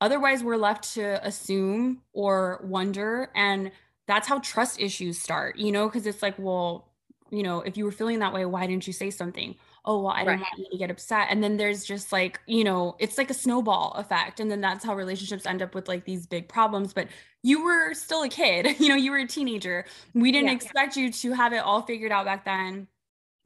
[0.00, 3.30] Otherwise, we're left to assume or wonder.
[3.34, 3.70] And
[4.06, 6.88] that's how trust issues start, you know, because it's like, well,
[7.30, 9.56] you know, if you were feeling that way, why didn't you say something?
[9.84, 11.28] Oh, well, I didn't want you to get upset.
[11.30, 14.40] And then there's just like, you know, it's like a snowball effect.
[14.40, 16.92] And then that's how relationships end up with like these big problems.
[16.92, 17.08] But
[17.42, 19.86] you were still a kid, you know, you were a teenager.
[20.14, 20.54] We didn't yeah.
[20.54, 22.88] expect you to have it all figured out back then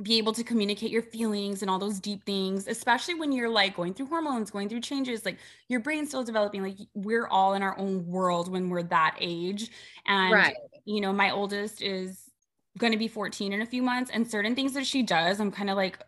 [0.03, 3.77] be able to communicate your feelings and all those deep things, especially when you're like
[3.77, 6.63] going through hormones, going through changes, like your brain's still developing.
[6.63, 9.71] Like we're all in our own world when we're that age.
[10.07, 10.57] And, right.
[10.85, 12.31] you know, my oldest is
[12.79, 14.11] going to be 14 in a few months.
[14.13, 15.99] And certain things that she does, I'm kind of like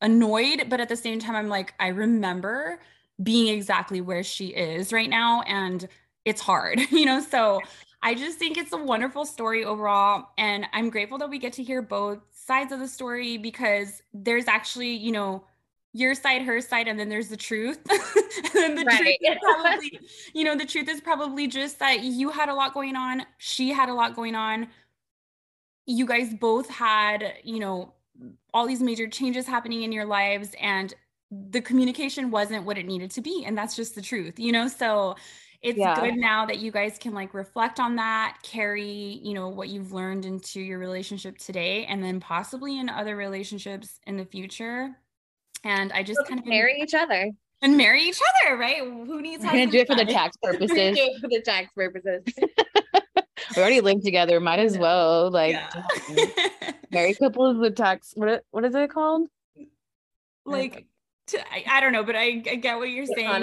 [0.00, 0.64] annoyed.
[0.68, 2.80] But at the same time, I'm like, I remember
[3.22, 5.42] being exactly where she is right now.
[5.42, 5.86] And
[6.24, 7.20] it's hard, you know?
[7.20, 7.60] So
[8.02, 10.28] I just think it's a wonderful story overall.
[10.38, 14.46] And I'm grateful that we get to hear both sides of the story because there's
[14.46, 15.44] actually, you know,
[15.92, 17.78] your side, her side, and then there's the truth.
[18.56, 18.98] and the right.
[18.98, 20.00] truth is probably,
[20.32, 23.22] you know, the truth is probably just that you had a lot going on.
[23.38, 24.68] She had a lot going on.
[25.86, 27.94] You guys both had, you know,
[28.52, 30.94] all these major changes happening in your lives and
[31.30, 33.44] the communication wasn't what it needed to be.
[33.44, 34.68] And that's just the truth, you know?
[34.68, 35.16] So
[35.60, 36.00] it's yeah.
[36.00, 39.92] good now that you guys can like reflect on that, carry, you know, what you've
[39.92, 44.94] learned into your relationship today and then possibly in other relationships in the future.
[45.64, 47.30] And I just kind of marry each other.
[47.60, 48.78] And marry each other, right?
[48.78, 50.70] Who needs to do it for the tax purposes?
[50.70, 52.22] do it for the tax purposes.
[53.56, 54.38] we already live together.
[54.38, 55.28] Might as well.
[55.32, 56.72] Like yeah.
[56.92, 58.12] married couples with tax.
[58.14, 59.28] What what is it called?
[60.44, 60.86] Like
[61.28, 63.26] to, I, I, don't know, but I, I get what you're saying.
[63.26, 63.38] I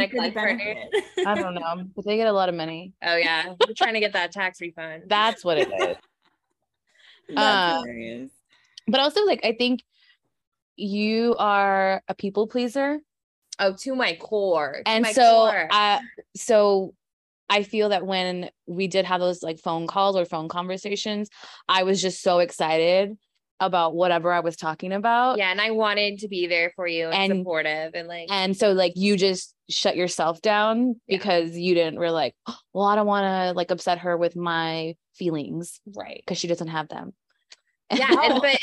[1.36, 2.94] don't know, but they get a lot of money.
[3.04, 5.04] Oh yeah, we're trying to get that tax refund.
[5.08, 5.98] That's what it is.
[7.36, 8.28] That's uh,
[8.88, 9.84] but also, like, I think
[10.76, 13.00] you are a people pleaser.
[13.58, 14.82] Oh, to my core.
[14.86, 15.68] To and my so, core.
[15.72, 16.00] Uh,
[16.36, 16.94] so
[17.50, 21.30] I feel that when we did have those like phone calls or phone conversations,
[21.68, 23.18] I was just so excited
[23.60, 25.38] about whatever I was talking about.
[25.38, 28.56] Yeah, and I wanted to be there for you and, and supportive and like and
[28.56, 31.18] so like you just shut yourself down yeah.
[31.18, 34.36] because you didn't really like, oh, well, I don't want to like upset her with
[34.36, 35.80] my feelings.
[35.96, 36.22] Right.
[36.26, 37.14] Because she doesn't have them.
[37.96, 38.42] Yeah, and, oh.
[38.42, 38.58] but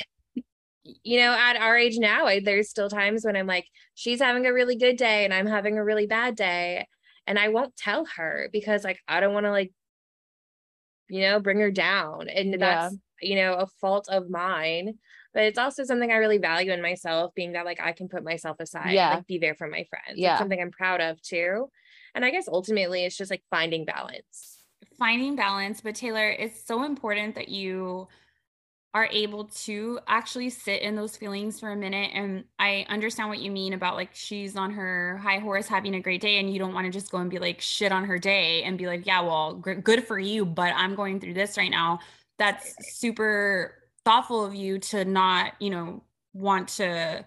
[1.05, 4.47] you know, at our age now, I, there's still times when I'm like, she's having
[4.47, 6.89] a really good day and I'm having a really bad day.
[7.29, 9.73] And I won't tell her because like I don't want to like,
[11.09, 12.29] you know, bring her down.
[12.29, 14.99] And that's you know, a fault of mine.
[15.35, 18.23] But it's also something I really value in myself, being that like I can put
[18.23, 19.15] myself aside, yeah.
[19.15, 20.19] like be there for my friends.
[20.19, 20.33] Yeah.
[20.33, 21.71] It's something I'm proud of too.
[22.15, 24.59] And I guess ultimately it's just like finding balance.
[24.99, 25.81] Finding balance.
[25.81, 28.09] But Taylor, it's so important that you
[28.95, 32.11] are able to actually sit in those feelings for a minute.
[32.13, 36.01] And I understand what you mean about like she's on her high horse having a
[36.01, 38.19] great day, and you don't want to just go and be like shit on her
[38.19, 41.57] day and be like, yeah, well, g- good for you, but I'm going through this
[41.57, 42.01] right now
[42.43, 46.03] that's super thoughtful of you to not, you know,
[46.35, 47.25] want to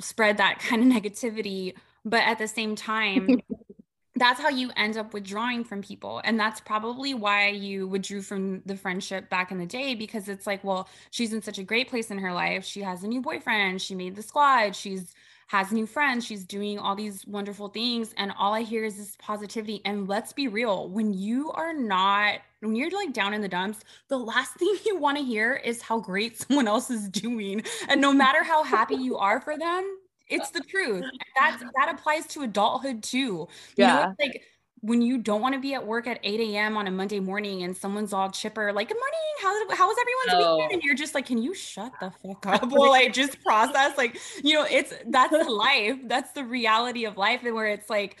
[0.00, 1.74] spread that kind of negativity.
[2.04, 3.40] But at the same time,
[4.14, 6.20] that's how you end up withdrawing from people.
[6.22, 10.46] And that's probably why you withdrew from the friendship back in the day because it's
[10.46, 12.64] like, well, she's in such a great place in her life.
[12.64, 15.12] She has a new boyfriend, she made the squad, she's
[15.48, 18.14] has new friends, she's doing all these wonderful things.
[18.16, 19.82] And all I hear is this positivity.
[19.84, 23.80] And let's be real, when you are not, when you're like down in the dumps,
[24.08, 27.62] the last thing you want to hear is how great someone else is doing.
[27.88, 31.04] And no matter how happy you are for them, it's the truth.
[31.36, 33.18] That's that applies to adulthood too.
[33.18, 33.94] You yeah.
[33.94, 34.44] know, like
[34.80, 36.76] when you don't want to be at work at 8 a.m.
[36.76, 40.46] on a Monday morning and someone's all chipper, like, good morning, how's, how was everyone's
[40.46, 40.56] oh.
[40.56, 40.72] weekend?
[40.72, 43.98] And you're just like, can you shut the fuck up while I just process?
[43.98, 45.96] Like, you know, it's that's the life.
[46.04, 47.42] That's the reality of life.
[47.44, 48.18] And where it's like,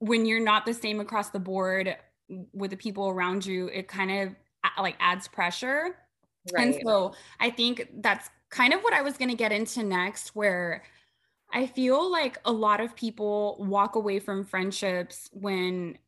[0.00, 1.96] when you're not the same across the board
[2.52, 4.34] with the people around you, it kind of
[4.78, 5.96] like adds pressure.
[6.52, 6.66] Right.
[6.66, 10.36] And so I think that's kind of what I was going to get into next,
[10.36, 10.82] where
[11.52, 15.98] I feel like a lot of people walk away from friendships when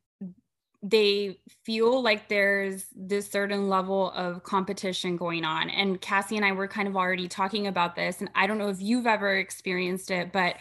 [0.83, 5.69] they feel like there's this certain level of competition going on.
[5.69, 8.19] And KC and I were kind of already talking about this.
[8.19, 10.55] And I don't know if you've ever experienced it, but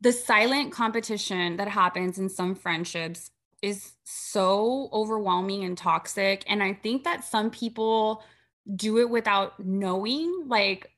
[0.00, 3.30] the silent competition that happens in some friendships
[3.62, 6.44] is so overwhelming and toxic.
[6.46, 8.22] And I think that some people
[8.74, 10.44] do it without knowing.
[10.46, 10.90] Like,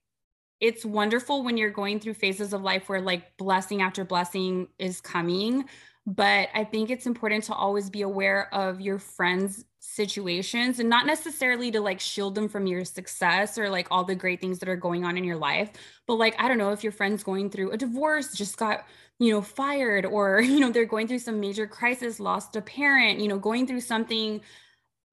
[0.61, 5.01] it's wonderful when you're going through phases of life where like blessing after blessing is
[5.01, 5.64] coming
[6.07, 11.07] but i think it's important to always be aware of your friends situations and not
[11.07, 14.68] necessarily to like shield them from your success or like all the great things that
[14.68, 15.71] are going on in your life
[16.07, 18.85] but like i don't know if your friend's going through a divorce just got
[19.18, 23.20] you know fired or you know they're going through some major crisis lost a parent
[23.20, 24.40] you know going through something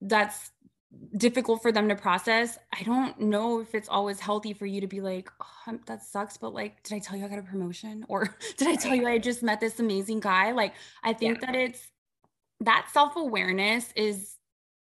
[0.02, 0.52] that's
[1.18, 2.58] difficult for them to process.
[2.74, 6.38] I don't know if it's always healthy for you to be like oh, that sucks
[6.38, 8.06] but like did i tell you i got a promotion?
[8.10, 10.52] Or did i tell you i just met this amazing guy?
[10.52, 11.52] Like i think yeah.
[11.52, 11.88] that it's
[12.62, 14.36] that self-awareness is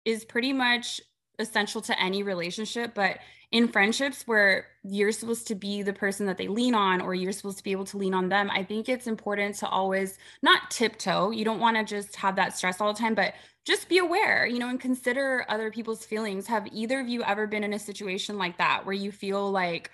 [0.04, 1.00] is pretty much
[1.38, 3.18] essential to any relationship but
[3.54, 7.32] in friendships where you're supposed to be the person that they lean on or you're
[7.32, 10.70] supposed to be able to lean on them i think it's important to always not
[10.70, 13.32] tiptoe you don't want to just have that stress all the time but
[13.64, 16.46] just be aware, you know, and consider other people's feelings.
[16.46, 19.90] Have either of you ever been in a situation like that where you feel like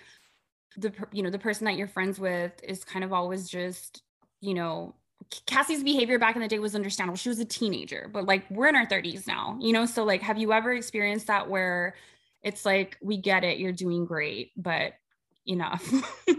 [0.77, 4.03] the you know the person that you're friends with is kind of always just
[4.41, 4.95] you know
[5.47, 7.17] KC's behavior back in the day was understandable.
[7.17, 9.87] She was a teenager, but like we're in our 30s now, you know?
[9.87, 11.95] So, like, have you ever experienced that where
[12.43, 14.93] it's like, we get it, you're doing great, but
[15.47, 15.87] enough?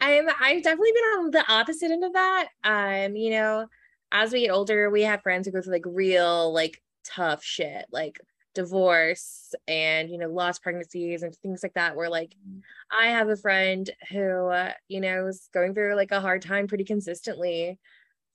[0.00, 2.48] I'm I've definitely been on the opposite end of that.
[2.64, 3.66] Um, you know,
[4.12, 7.86] as we get older, we have friends who go through like real like tough shit,
[7.90, 8.18] like
[8.56, 12.62] divorce and you know lost pregnancies and things like that where like mm.
[12.90, 16.66] i have a friend who uh, you know is going through like a hard time
[16.66, 17.78] pretty consistently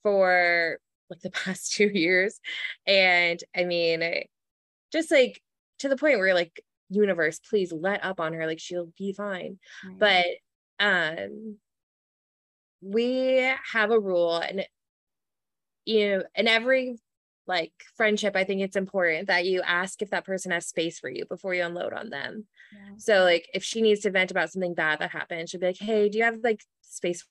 [0.04, 0.78] for
[1.10, 2.38] like the past two years
[2.86, 4.00] and i mean
[4.92, 5.42] just like
[5.82, 8.46] to the point where like universe please let up on her.
[8.46, 9.58] Like she'll be fine.
[10.00, 10.38] Right.
[10.78, 11.56] but um
[12.80, 14.66] we have a rule and
[15.84, 16.98] you know in every
[17.46, 21.08] like friendship i think it's important that you ask if that person has space for
[21.08, 22.46] you before you unload on them.
[22.72, 22.94] Yeah.
[22.98, 25.78] so like if she needs to vent about something bad that happened she'll be like
[25.78, 27.24] hey do you have like space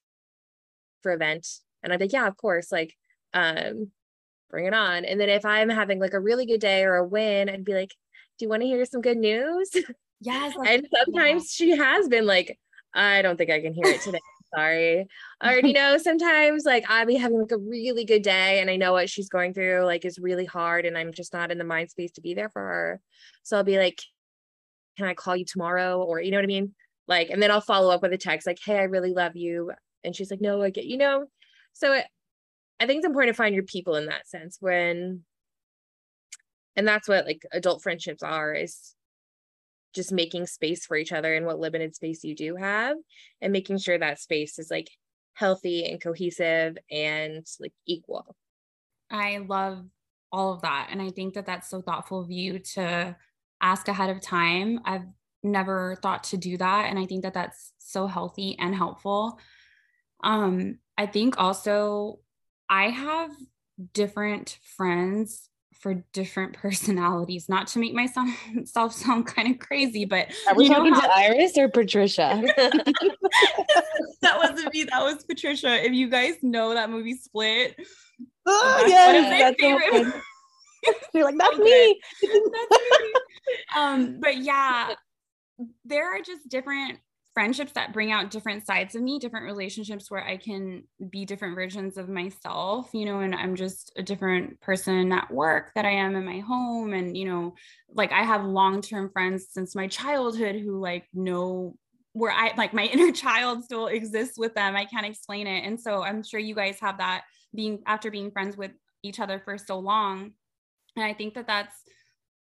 [1.02, 1.48] for a vent?
[1.84, 2.72] And i'd be like yeah of course.
[2.72, 2.96] Like
[3.34, 3.92] um
[4.50, 5.06] bring it on.
[5.06, 7.74] And then if i'm having like a really good day or a win i'd be
[7.74, 7.94] like
[8.42, 9.70] do you want to hear some good news
[10.20, 12.58] yes and sometimes she has been like
[12.94, 14.20] I don't think I can hear it today.
[14.56, 15.08] Sorry.
[15.44, 18.76] Or, you know, sometimes like I'll be having like a really good day and I
[18.76, 21.64] know what she's going through like is really hard and I'm just not in the
[21.64, 23.02] mind space to be there for her.
[23.44, 24.02] So I'll be like,
[24.98, 26.02] can I call you tomorrow?
[26.02, 26.74] Or, you know what I mean?
[27.08, 29.72] Like, and then I'll follow up with a text like, hey, I really love you.
[30.04, 31.26] And she's like, no, I get, you know?
[31.74, 32.06] So it,
[32.80, 35.24] I think it's important to find your people in that sense when,
[36.76, 38.96] and that's what like adult friendships are is
[39.94, 42.96] just making space for each other and what limited space you do have
[43.42, 44.90] and making sure that space is like
[45.34, 48.36] healthy and cohesive and like equal.
[49.10, 49.86] I love
[50.32, 50.88] all of that.
[50.92, 53.16] And I think that that's so thoughtful of you to
[53.62, 54.80] ask ahead of time.
[54.86, 55.06] I've
[55.44, 56.90] never thought to do that.
[56.90, 59.40] And I think that that's so healthy and helpful.
[60.24, 62.20] Um, I think also
[62.70, 63.32] I have
[63.94, 65.50] different friends
[65.82, 67.50] for different personalities.
[67.50, 68.30] Not to make myself
[68.94, 72.42] sound kind of crazy, but are we talking how- to Iris or Patricia?
[74.22, 74.84] that wasn't me.
[74.84, 75.84] That was Patricia.
[75.84, 77.76] If you guys know that movie Split,
[78.46, 80.24] oh that's yes, that's
[81.14, 82.00] You're like that's me.
[82.22, 83.14] that's me.
[83.76, 84.94] Um, but yeah,
[85.86, 87.00] there are just different
[87.34, 91.56] friendships that bring out different sides of me, different relationships where I can be different
[91.56, 95.92] versions of myself, you know, and I'm just a different person at work that I
[95.92, 96.94] am in my home.
[96.94, 97.56] And, you know,
[97.94, 101.76] like I have long term friends since my childhood who like know
[102.14, 104.76] where I like my inner child still exists with them.
[104.76, 105.66] I can't explain it.
[105.66, 107.24] And so I'm sure you guys have that
[107.56, 108.72] being after being friends with
[109.04, 110.32] each other for so long.
[110.98, 111.76] And I think that that's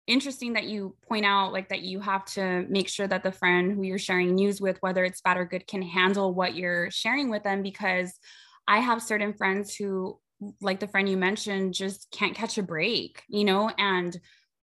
[0.09, 3.73] interesting that you point out like that you have to make sure that the friend
[3.73, 7.31] who you're sharing news with whether it's bad or good can handle what you're sharing
[7.31, 8.19] with them because
[8.67, 10.19] i have certain friends who
[10.61, 14.19] like the friend you mentioned just can't catch a break you know and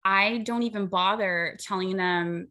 [0.04, 2.48] i don't even bother telling them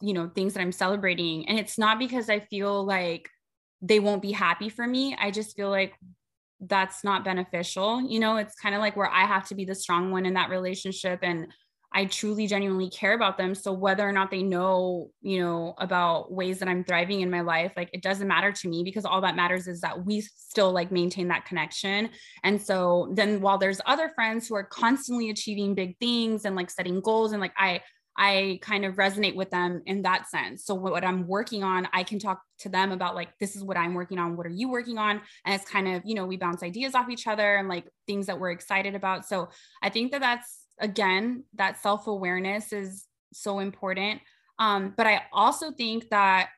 [0.00, 1.48] you know things that i'm celebrating.
[1.48, 3.28] And it's not because i feel like
[3.80, 5.16] they won't be happy for me.
[5.20, 5.94] I just feel like
[6.60, 8.36] that's not beneficial you know?
[8.36, 11.20] It's kind of like where i have to be the strong one in that relationship
[11.22, 11.46] and
[11.92, 13.54] I truly genuinely care about them.
[13.54, 17.40] So whether or not they know, you know, about ways that I'm thriving in my
[17.40, 20.70] life, like it doesn't matter to me because all that matters is that we still
[20.70, 22.10] like maintain that connection.
[22.44, 26.70] And so then while there's other friends who are constantly achieving big things and like
[26.70, 27.80] setting goals and like I
[28.20, 30.64] I kind of resonate with them in that sense.
[30.64, 33.76] So what I'm working on, I can talk to them about like this is what
[33.76, 35.20] I'm working on, what are you working on?
[35.44, 38.26] And it's kind of, you know, we bounce ideas off each other and like things
[38.26, 39.24] that we're excited about.
[39.24, 39.50] So
[39.82, 44.20] I think that that's again, that self awareness is so important.
[44.58, 46.50] Um, but I also think that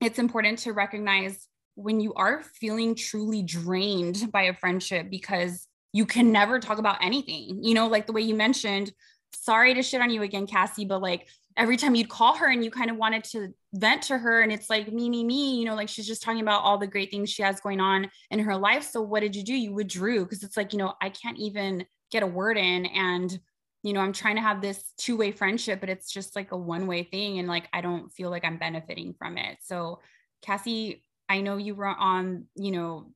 [0.00, 6.06] it's important to recognize when you are feeling truly drained by a friendship because you
[6.06, 8.92] can never talk about anything, you know, like the way you mentioned.
[9.34, 12.64] Sorry to shit on you again, KC, but like every time you'd call her and
[12.64, 15.64] you kind of wanted to vent to her and it's like me me me you
[15.64, 18.38] know like she's just talking about all the great things she has going on in
[18.38, 21.08] her life so what did you do you withdrew because it's like you know i
[21.08, 23.38] can't even get a word in and
[23.82, 26.56] you know, I'm trying to have this two way friendship, but it's just like a
[26.56, 27.38] one way thing.
[27.38, 29.58] And like, I don't feel like I'm benefiting from it.
[29.62, 30.00] So,
[30.46, 33.12] KC, I know you were on, you know,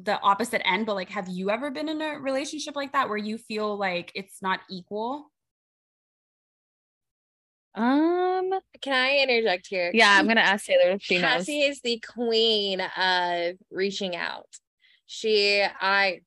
[0.00, 3.18] the opposite end, but like, have you ever been in a relationship like that where
[3.18, 5.30] you feel like it's not equal?
[7.74, 8.50] Um,
[8.80, 9.90] can I interject here?
[9.92, 11.48] Yeah, I'm gonna ask Taylor if she KC knows.
[11.48, 14.48] is the queen of reaching out.
[15.06, 16.20] She, I,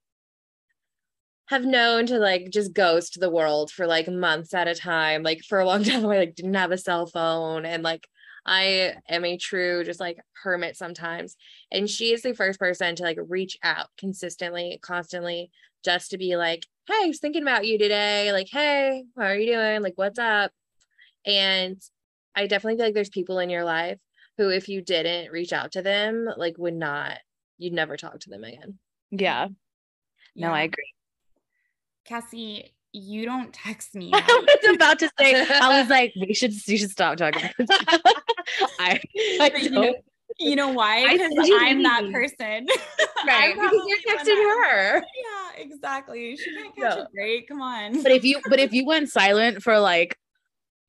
[1.52, 5.22] have known to like just ghost the world for like months at a time.
[5.22, 8.08] Like for a long time, I like didn't have a cell phone and like
[8.46, 11.36] I am a true just like hermit sometimes.
[11.70, 15.52] And she is the first person to like reach out consistently, constantly,
[15.84, 18.32] just to be like, hey, I was thinking about you today.
[18.32, 19.82] Like, hey, how are you doing?
[19.82, 20.52] Like, what's up?
[21.26, 21.82] And
[22.34, 24.00] I definitely feel like there's people in your life
[24.38, 27.18] who, if you didn't reach out to them, like would not,
[27.58, 28.80] you'd never talk to them again.
[29.12, 29.50] Yeah.
[30.34, 30.94] No, I agree.
[32.10, 34.12] KC, you don't text me.
[34.14, 37.50] I was about to say, I was like, we should you should stop talking.
[38.80, 39.00] I,
[39.40, 39.98] I But you know- don't.
[40.40, 41.12] you know why?
[41.12, 42.68] Because I'm that person.
[43.28, 43.54] Right.
[43.54, 44.96] Because you're texting her.
[45.00, 46.36] Yeah, exactly.
[46.38, 47.04] She can't catch No.
[47.04, 47.48] a break.
[47.48, 48.02] Come on.
[48.04, 50.18] But if you but if you went silent for like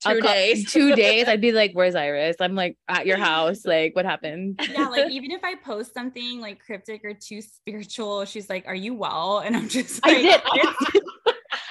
[0.04, 0.72] Two days.
[0.72, 3.64] two days, I'd be like, "Where's Iris?" I'm like at your house.
[3.64, 4.60] Like, what happened?
[4.72, 8.74] yeah, like even if I post something like cryptic or too spiritual, she's like, "Are
[8.74, 10.40] you well?" And I'm just like, I did.
[10.44, 10.58] Oh,
[10.94, 11.06] it's,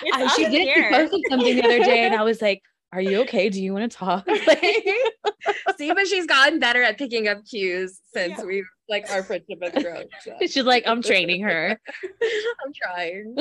[0.03, 0.75] it's I, she did.
[0.75, 2.61] She posted something the other day, and I was like,
[2.93, 3.49] "Are you okay?
[3.49, 4.85] Do you want to talk?" Like,
[5.77, 8.45] See, but she's gotten better at picking up cues since Yeah.
[8.45, 10.03] we've like our friendship has grown.
[10.21, 10.35] so.
[10.41, 11.79] she's like, "I'm training her."
[12.65, 13.35] I'm trying.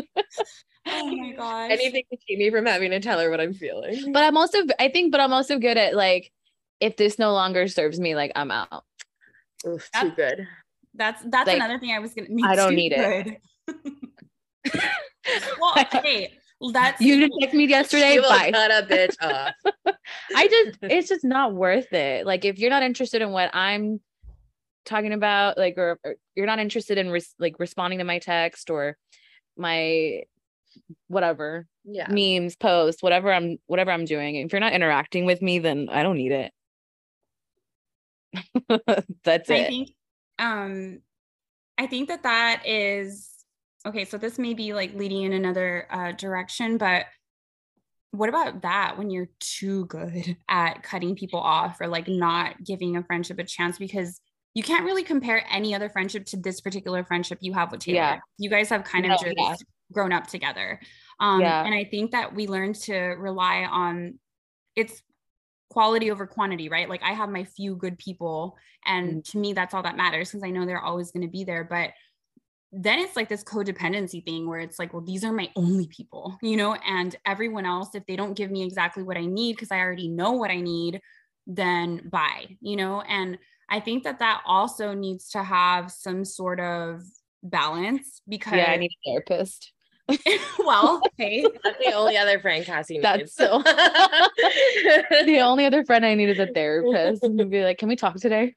[0.87, 1.71] Oh my gosh.
[1.71, 4.13] Anything to keep me from having to tell her what I'm feeling.
[4.13, 6.33] But I'm also, I think, but I'm also good at like,
[6.81, 8.85] if this no longer serves me, like I'm out.
[9.67, 10.47] Oof, That- too good.
[10.95, 12.29] That's that's Like, another thing I was gonna.
[12.45, 13.41] I don't too, need it.
[15.61, 16.33] well, hey,
[16.73, 18.15] that's You didn't text me yesterday.
[18.15, 18.51] She Bye.
[18.51, 19.55] cut a bitch off.
[20.35, 22.27] I just it's just not worth it.
[22.27, 24.01] Like if you're not interested in what I'm
[24.85, 28.69] talking about, like or, or you're not interested in res- like responding to my text
[28.69, 28.97] or
[29.57, 30.23] my
[31.09, 32.09] whatever Yeah.
[32.11, 34.37] memes, posts, whatever I'm whatever I'm doing.
[34.37, 36.53] If you're not interacting with me, then I don't need it.
[39.25, 39.69] That's I it.
[39.69, 39.91] think
[40.39, 41.01] um
[41.79, 43.29] I think that that is
[43.87, 47.07] okay, so this may be like leading in another uh direction, but
[48.13, 52.97] what about that when you're too good at cutting people off or like not giving
[52.97, 54.21] a friendship a chance because
[54.55, 57.97] you can't really compare any other friendship to this particular friendship you have with Taylor.
[57.97, 58.19] Yeah.
[58.37, 59.55] You guys have kind of just yeah.
[59.93, 60.81] Grown up together.
[61.19, 61.65] Um Yeah.
[61.65, 64.19] and I think that we learned to rely on
[64.77, 65.03] it's
[65.71, 66.89] quality over quantity, right?
[66.89, 70.43] Like I have my few good people and to me that's all that matters because
[70.43, 71.91] I know they're always going to be there, but
[72.73, 76.39] then it's like this codependency thing where it's like, well, these are my only people,
[76.41, 79.73] you know, and everyone else, if they don't give me exactly what I need, because
[79.73, 81.01] I already know what I need,
[81.47, 83.39] then bye, you know, and
[83.69, 87.03] I think that that also needs to have some sort of
[87.43, 89.73] balance because, yeah, I need a therapist.
[90.59, 93.03] well, hey, That's the only other friend KC needs.
[93.03, 93.63] That's so-
[95.25, 97.23] the only other friend I need is a therapist.
[97.23, 98.55] And be like, can we talk today?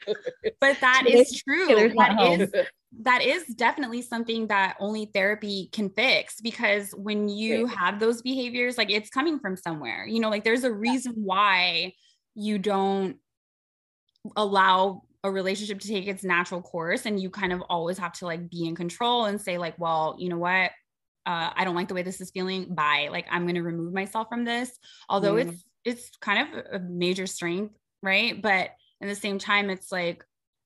[0.59, 1.67] but that Taylor- is true.
[1.67, 2.41] Taylor's not That home.
[2.41, 2.53] is
[3.01, 7.75] that is definitely something that only therapy can fix because when you Right.
[7.75, 11.93] have those behaviors like it's coming from somewhere you know like there's a reason why
[12.35, 13.17] you don't
[14.35, 18.25] allow a relationship to take its natural course and you kind of always have to
[18.25, 20.69] like be in control and say like well you know what
[21.25, 23.93] uh, i don't like the way this is feeling bye like i'm going to remove
[23.93, 24.71] myself from this.
[25.09, 25.47] Although Mm.
[25.51, 28.41] it's it's kind of a major strength right?
[28.41, 28.71] But
[29.01, 30.23] at the same time it's like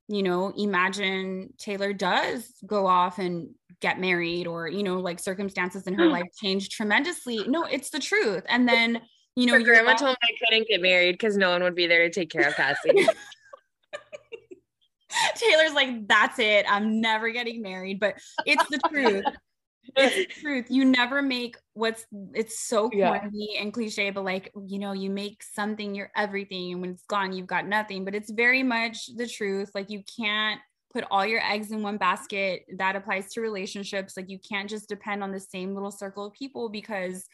[0.08, 3.49] you know imagine taylor does go off and
[3.82, 6.12] get married or you know like circumstances in her Mm.
[6.12, 7.43] life change tremendously.
[7.47, 8.43] No it's the truth.
[8.49, 9.01] And then
[9.36, 11.62] you know Her you're grandma all- told me I couldn't get married because no one
[11.62, 13.08] would be there to take care of KC.
[15.36, 16.66] taylor's like that's it.
[16.70, 17.99] I'm never getting married.
[17.99, 19.24] But it's the truth
[19.96, 20.66] it's the truth.
[20.70, 23.20] You never make what's it's so Yeah.
[23.20, 27.06] corny and cliche but like you know you make something your everything and when it's
[27.06, 29.72] gone you've got nothing but it's very much the truth.
[29.76, 30.60] Like you can't
[30.92, 32.64] put all your eggs in one basket.
[32.78, 34.16] That applies to relationships.
[34.18, 37.28] Like you can't just depend on the same little circle of people because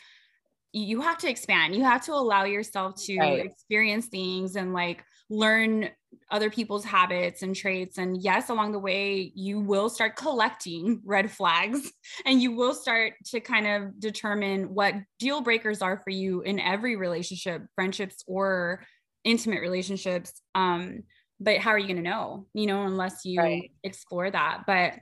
[0.74, 3.45] you have to expand you have to allow yourself to Right.
[3.45, 5.89] experience things and like learn
[6.32, 11.30] other people's habits and traits and yes along the way you will start collecting red
[11.32, 11.91] flags
[12.26, 16.59] and you will start to kind of determine what deal breakers are for you in
[16.59, 18.84] every relationship friendships or
[19.24, 21.03] intimate relationships um
[21.39, 23.71] but how are you going to know you know unless you Right.
[23.84, 24.93] explore that but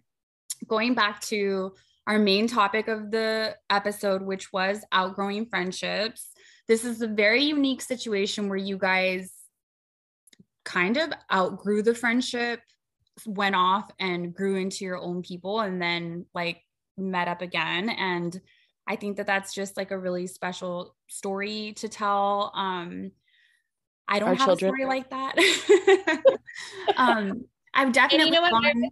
[0.68, 1.74] going back to
[2.08, 6.30] our main topic of the episode which was outgrowing friendships
[6.68, 9.32] this is a very unique situation where you guys
[10.64, 12.60] kind of outgrew the friendship
[13.26, 16.62] went off and grew into your own people and then like
[16.98, 18.40] met up again and
[18.88, 23.12] i think that that's just like a really special story to tell um
[24.08, 24.72] i don't Our have children.
[24.72, 25.36] a story like that
[26.98, 27.44] um
[27.74, 28.52] i've definitely know what?
[28.52, 28.90] gone-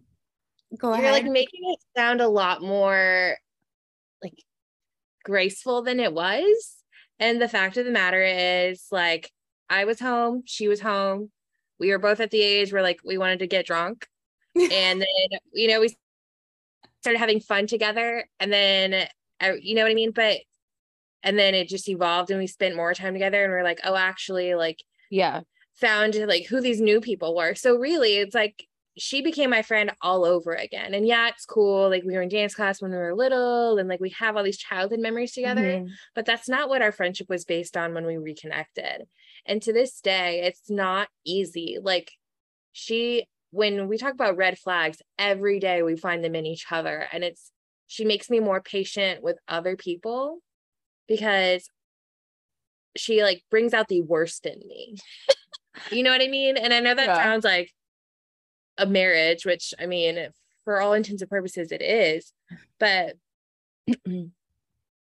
[0.77, 3.37] go You're ahead like making it sound a lot more
[4.23, 4.43] like
[5.23, 6.75] graceful than it was.
[7.19, 9.29] And the fact of the matter is, like,
[9.69, 11.31] I was home, she was home.
[11.79, 14.07] We were both at the age where like we wanted to get drunk.
[14.55, 15.95] and then, you know, we
[17.01, 18.25] started having fun together.
[18.39, 19.07] And then,
[19.41, 20.11] uh, you know what I mean?
[20.11, 20.37] But,
[21.23, 23.95] and then it just evolved and we spent more time together and we're like, oh,
[23.95, 25.41] actually, like, Yeah.
[25.75, 27.55] found like who these new people were.
[27.55, 28.65] So really, it's like
[28.99, 30.93] she became my friend all over again.
[30.93, 31.89] And yeah, it's cool.
[31.89, 34.43] Like we were in dance class when we were little and like we have all
[34.43, 35.91] these childhood memories together, Mhm.
[36.13, 39.07] but that's not what our friendship was based on when we reconnected.
[39.45, 41.77] And to this day, it's not easy.
[41.81, 42.11] Like
[42.73, 47.07] she, when we talk about red flags, every day we find them in each other.
[47.11, 47.51] And it's,
[47.87, 50.39] she makes me more patient with other people
[51.07, 51.69] because
[52.97, 54.97] she like brings out the worst in me.
[55.91, 56.57] you know what I mean?
[56.57, 57.23] And I know that Yeah.
[57.23, 57.71] sounds like
[58.79, 60.29] a marriage, which I mean,
[60.63, 62.33] for all intents and purposes, it is.
[62.79, 63.15] But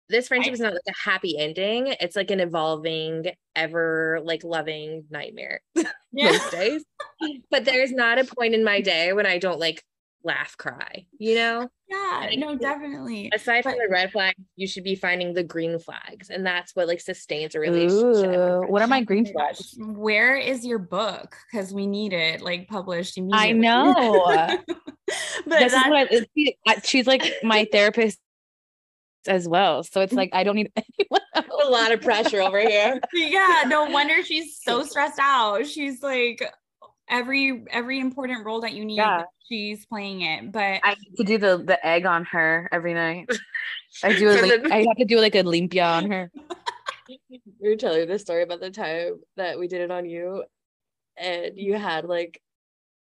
[0.08, 1.94] this friendship is not like a happy ending.
[2.00, 5.60] It's like an evolving, ever like loving nightmare
[6.12, 6.84] most days.
[7.50, 9.84] But there's not a point in my day when I don't like
[10.28, 11.68] laugh, cry, you know?
[11.88, 13.30] Yeah, And I no, definitely.
[13.34, 16.30] Aside from the red flag, you should be finding the green flags.
[16.30, 18.30] And that's what like sustains a relationship.
[18.36, 19.74] Ooh, what are my green my gosh, flags?
[19.78, 21.34] Where is your book?
[21.50, 23.94] Because we need it like published I know.
[24.66, 24.78] but
[25.46, 28.18] this is that- what I, see, I- she's like my therapist
[29.26, 29.82] as well.
[29.82, 31.46] So it's like I don't need anyone else.
[31.66, 33.00] a lot of pressure over here.
[33.14, 35.66] yeah, no wonder she's so stressed out.
[35.66, 36.42] She's like
[37.10, 39.24] every every important role that you need, Yeah.
[39.48, 40.52] she's playing it.
[40.52, 43.28] But I need to do the the egg on her every night.
[44.04, 46.30] I do For like I have to do like a limpia on her.
[47.08, 50.44] We were telling you the story about the time that we did it on you,
[51.16, 52.40] and you had like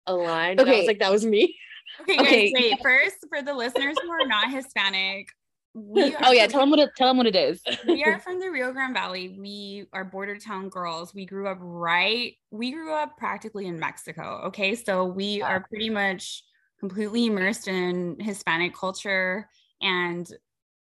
[0.06, 0.58] a line.
[0.58, 1.54] Okay, I was like, that was me.
[2.00, 2.52] okay, guys, Okay.
[2.54, 2.78] wait.
[2.82, 5.28] First, for the listeners who are not Hispanic,
[5.74, 7.60] we Oh yeah, are- tell them what it, tell them what it is.
[7.86, 9.36] we are from the Rio Grande Valley.
[9.38, 11.14] We are border town girls.
[11.14, 14.42] We grew up right, we grew up practically in Mexico.
[14.46, 14.74] Okay.
[14.74, 15.48] So we Yeah.
[15.48, 16.44] are pretty much
[16.78, 19.48] completely immersed in Hispanic culture.
[19.80, 20.28] And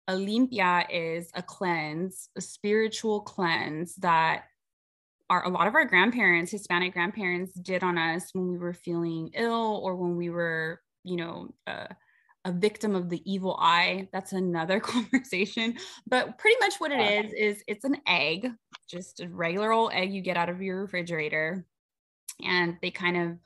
[0.08, 4.46] a limpia is a cleanse, a spiritual cleanse that
[5.30, 9.30] our a lot of our grandparents, Hispanic grandparents, did on us when we were feeling
[9.36, 11.86] ill or when we were, you know, uh,
[12.46, 14.08] a victim of the evil eye.
[14.12, 15.76] That's another conversation.
[16.08, 18.52] But pretty much what it is is it's an egg,
[18.88, 21.66] just a regular old egg you get out of your refrigerator,
[22.44, 23.38] and they kind of,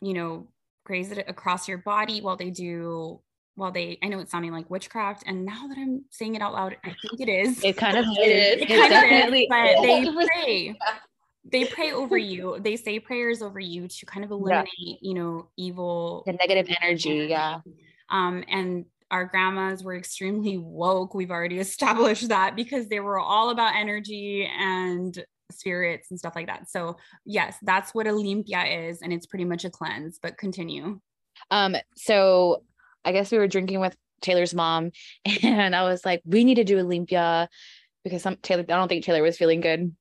[0.00, 0.48] you know,
[0.84, 3.20] graze it across your body while they do.
[3.54, 6.52] While they, I know it's sounding like witchcraft, and now that I'm saying it out
[6.52, 7.64] loud, I think it is.
[7.64, 8.62] It kind of It is.
[8.62, 10.78] It It's kind of definitely is, but they pray.
[11.48, 12.58] They pray over you.
[12.58, 17.28] They say prayers over you to kind of eliminate, you know, evil the negative energy.
[17.30, 17.60] Yeah.
[18.10, 21.14] Um, and our grandmas were extremely woke.
[21.14, 26.46] We've already established that because they were all about energy and spirits and stuff like
[26.46, 26.68] that.
[26.68, 30.18] So yes, that's what a limpia is, and it's pretty much a cleanse.
[30.20, 31.00] But continue.
[31.50, 32.62] Um, so
[33.04, 34.90] I guess we were drinking with Taylor's mom,
[35.42, 37.48] and I was like, we need to do a limpia
[38.04, 39.94] because some Taylor, I don't think Taylor was feeling good.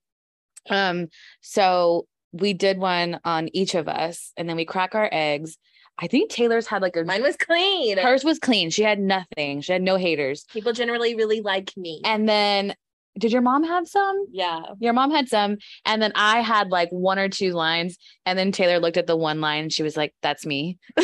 [0.70, 1.08] Um,
[1.41, 5.58] so we did one on each of us, and then we crack our eggs.
[5.98, 7.98] I think Taylor's had like a Mine was clean.
[7.98, 8.70] hers was clean.
[8.70, 9.62] She had nothing.
[9.62, 10.46] She had no haters.
[10.52, 12.02] People generally really like me.
[12.04, 12.76] And then
[13.18, 14.26] did your mom have some?
[14.30, 14.62] yeah.
[14.80, 18.52] Your mom had some, and then I had like one or two lines, and then
[18.52, 20.78] Taylor looked at the one line and she was like, "That's me."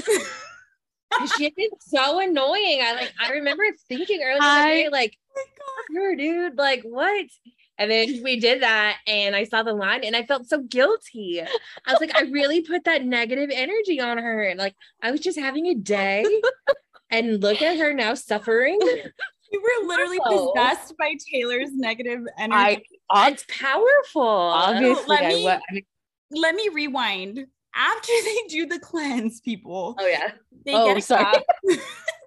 [1.38, 2.80] she so annoying.
[2.84, 7.26] I like I remember thinking earlier I- day, like, oh her dude, like what?
[7.82, 11.42] And then we did that and I saw the line and I felt so guilty.
[11.42, 14.44] I was like, I really put that negative energy on her.
[14.44, 16.24] And like I was just having a day.
[17.14, 18.80] And look at her now suffering.
[19.52, 20.54] You were literally Oh.
[20.54, 22.86] possessed by Taylor's negative energy.
[23.12, 24.22] I It's powerful.
[24.22, 25.84] obviously let I me- I mean,
[26.32, 27.46] Let me rewind.
[27.76, 30.32] After they do the cleanse, people, Oh yeah.
[30.66, 31.24] they Oh, get a sorry.
[31.34, 31.44] cup.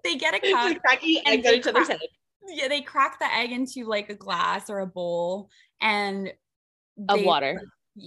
[0.05, 1.61] they get a cup Cracking and they
[2.53, 2.63] each other's crack- head.
[2.63, 6.33] yeah, they crack the egg into like a glass or a bowl and
[7.09, 7.61] of water.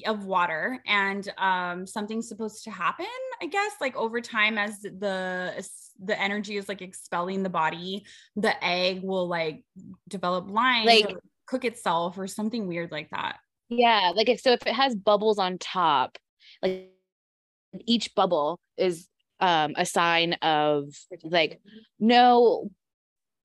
[0.05, 3.05] of water and um something's supposed to happen
[3.41, 5.65] i guess like over time as the
[6.03, 9.63] the energy is like expelling the body the egg will like
[10.09, 13.37] develop lines Like- or cook itself or something weird like that
[13.69, 16.17] Yeah, like if so if it has bubbles on top,
[16.61, 16.89] like
[17.85, 19.07] each bubble is
[19.39, 21.59] um a sign of like
[21.99, 22.69] no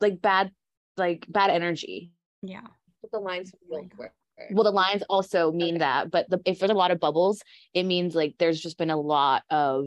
[0.00, 0.50] like bad
[0.96, 2.10] like bad energy.
[2.42, 2.66] yeah
[3.00, 4.10] But the lines feel God.
[4.50, 5.78] Well, the lines also mean Okay.
[5.80, 7.42] that, but the, if there's a lot of bubbles,
[7.74, 9.86] it means like there's just been a lot of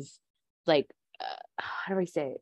[0.66, 0.88] like
[1.20, 1.26] uh,
[1.60, 2.41] how do I say it?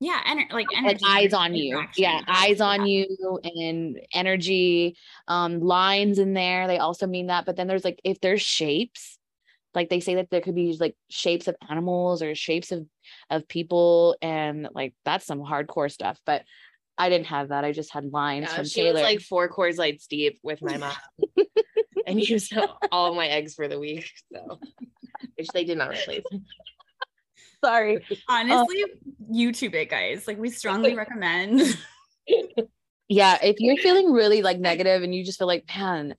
[0.00, 3.06] yeah and like like eyes on you yeah eyes on you
[3.44, 4.96] and energy
[5.28, 9.18] um lines in there they also mean that but then there's like if there's shapes
[9.74, 12.86] like they say that there could be like shapes of animals or shapes of
[13.30, 16.42] of people and like that's some hardcore stuff but
[16.98, 19.48] i didn't have that i just had lines Yeah, from she taylor was like four
[19.48, 20.92] Coors Lights deep with my mom.
[22.06, 24.10] and used uh, all of my eggs for the week.
[24.32, 24.58] So
[25.36, 26.24] which they did not replace.
[27.64, 27.96] Sorry.
[27.96, 28.84] Um, Honestly,
[29.32, 30.26] YouTube it, guys.
[30.26, 31.62] Like we strongly recommend.
[33.06, 36.14] Yeah, if you're feeling really like negative and you just feel like, man,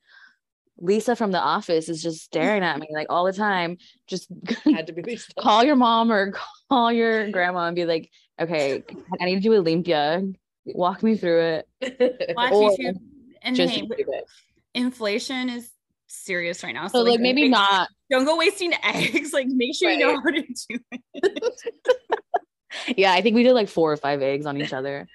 [0.77, 4.27] Lisa from the office is just staring at me like all the time, just
[4.63, 6.33] Had to be call your mom or
[6.69, 8.83] call your grandma and be like, okay,
[9.19, 10.35] I need to do a limpia.
[10.65, 12.33] Walk me through it.
[12.35, 12.95] Watch Or YouTube.
[13.41, 13.87] And Just hey,
[14.73, 15.69] inflation is
[16.07, 16.87] serious right now.
[16.87, 19.33] So like maybe don't- Don't go wasting eggs.
[19.33, 21.63] Like make sure you know how to do it.
[22.97, 25.07] Yeah, I think we did like four or five eggs on each other.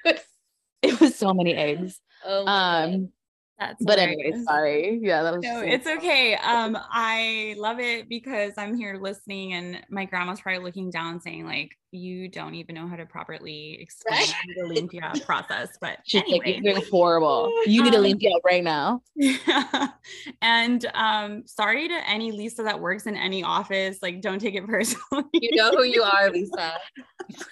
[0.83, 2.01] It was so many eggs.
[2.25, 2.95] Oh my God.
[2.95, 3.13] Um,
[3.61, 4.43] That's but hilarious.
[4.45, 4.99] sorry.
[5.03, 6.35] Yeah, that was No, it's okay.
[6.37, 11.45] Um, I love it because I'm here listening, and my grandma's probably looking down, saying
[11.45, 14.33] like, "You don't even know how to properly explain Right.
[14.57, 17.53] the limpia process." But She's like, anyway, you're doing horrible.
[17.67, 19.03] You need Um, a limpia right now.
[19.15, 19.89] Yeah.
[20.43, 23.99] And um, sorry to any Lisa that works in any office.
[24.01, 25.25] Like, don't take it personally.
[25.35, 26.73] You know who you are, Lisa.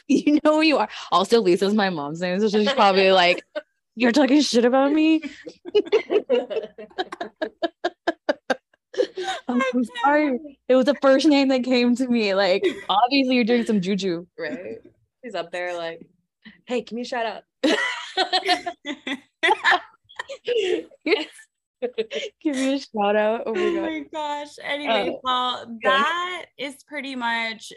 [0.09, 0.89] You know who you are.
[1.13, 3.43] Also, Lisa's my mom's name, so she's probably like,
[3.99, 5.21] "You're talking shit about me."
[9.49, 10.59] I'm so sorry.
[10.69, 12.35] It was the first name that came to me.
[12.35, 14.27] Like, obviously, you're doing some juju.
[14.39, 14.79] right.
[15.23, 16.07] He's up there like,
[16.67, 17.45] hey, can you shut up?
[20.45, 20.87] Give
[22.57, 23.43] me a shout out.
[23.47, 23.83] Oh oh my god.
[23.83, 24.49] my gosh.
[24.63, 27.73] Anyway, Oh, well, that is pretty much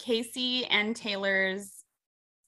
[0.00, 1.81] KC and Taylor's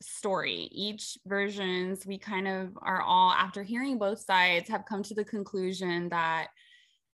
[0.05, 0.69] story.
[0.71, 5.25] Each versions, we kind of are all, after hearing both sides, have come to the
[5.25, 6.49] conclusion that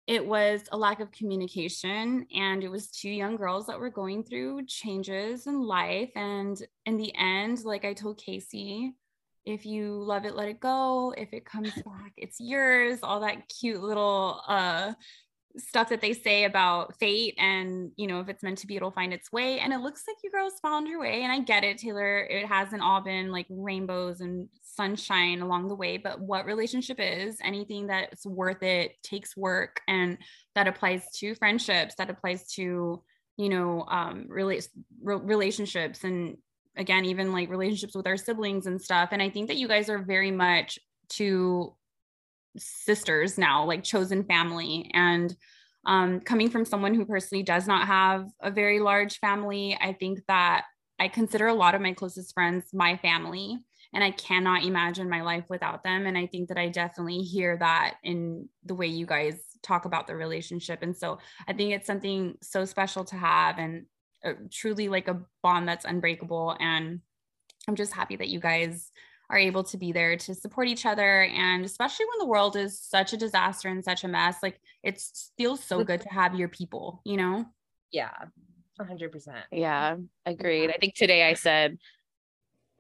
[0.08, 4.24] it was a lack of communication and it was two young girls that were going
[4.24, 6.12] through changes in life.
[6.16, 8.92] And in the end, like I told KC,
[9.46, 11.14] if you love it, let it go.
[11.18, 13.00] If it comes back, it's yours.
[13.04, 14.94] All that cute little uh
[15.58, 18.91] stuff that they say about fate and you know if it's meant to be it'll
[18.91, 21.64] find its way and it looks like you girls found your way and i get
[21.64, 26.45] it taylor it hasn't all been like rainbows and sunshine along the way but what
[26.45, 30.18] relationship is anything that's worth it takes work and
[30.55, 33.01] that applies to friendships that applies to
[33.38, 34.62] you know um re-
[35.01, 36.38] relationships and
[36.76, 39.89] again even like relationships with our siblings and stuff and i think that you guys
[39.89, 40.78] are very much
[41.10, 41.74] to
[42.58, 44.89] sisters now like chosen family.
[44.93, 45.36] And
[45.88, 50.20] um, coming from someone who personally does not have a very large family i think
[50.28, 50.66] that
[50.99, 53.58] i consider a lot of my closest friends my family
[53.93, 56.05] and i cannot imagine my life without them.
[56.05, 60.05] And i think that i definitely hear that in the way you guys talk about
[60.05, 60.84] the relationship.
[60.84, 63.86] And so i think it's something so special to have and
[64.26, 66.58] uh, truly like a bond that's unbreakable.
[66.60, 66.99] And
[67.68, 68.91] i'm just happy that you guys
[69.30, 72.80] are able to be there to support each other and especially when the world is
[72.80, 75.02] such a disaster and such a mess like it
[75.38, 77.46] feels so good to have your people you know
[77.92, 78.12] yeah,
[78.80, 79.28] 100%.
[79.52, 80.70] Yeah, agreed.
[80.70, 81.78] I think today I said,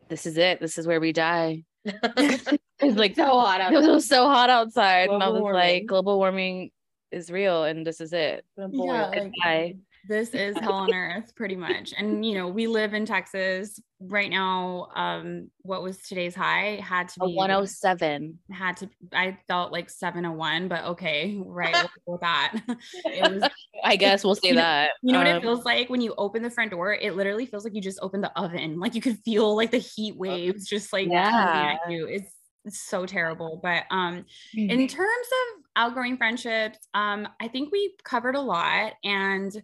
[0.09, 0.59] "This is it.
[0.59, 3.73] This is where we die." It's like so hot out.
[3.73, 5.59] it was so hot outside, and I was warming.
[5.61, 6.71] like, "Global warming
[7.11, 9.75] is real, and this is it." Yeah, like- die.
[10.07, 14.29] This is hell on earth pretty much and you know we live in texas right
[14.29, 18.37] now um what was today's high had to A be 107.
[18.51, 22.53] had to i felt like 701 but okay right with that
[23.05, 23.49] it was
[23.83, 24.89] I guess we'll say You know- that.
[25.03, 26.93] You know what Um, it feels like when you open the front door?
[26.93, 28.79] It literally feels like you just opened the oven.
[28.79, 31.77] Like you could feel like the heat waves just like Yeah.
[31.85, 32.07] at you.
[32.07, 32.33] It's,
[32.65, 33.59] it's so terrible.
[33.61, 39.55] But um in terms of outgrowing friendships, um, I think we covered a lot and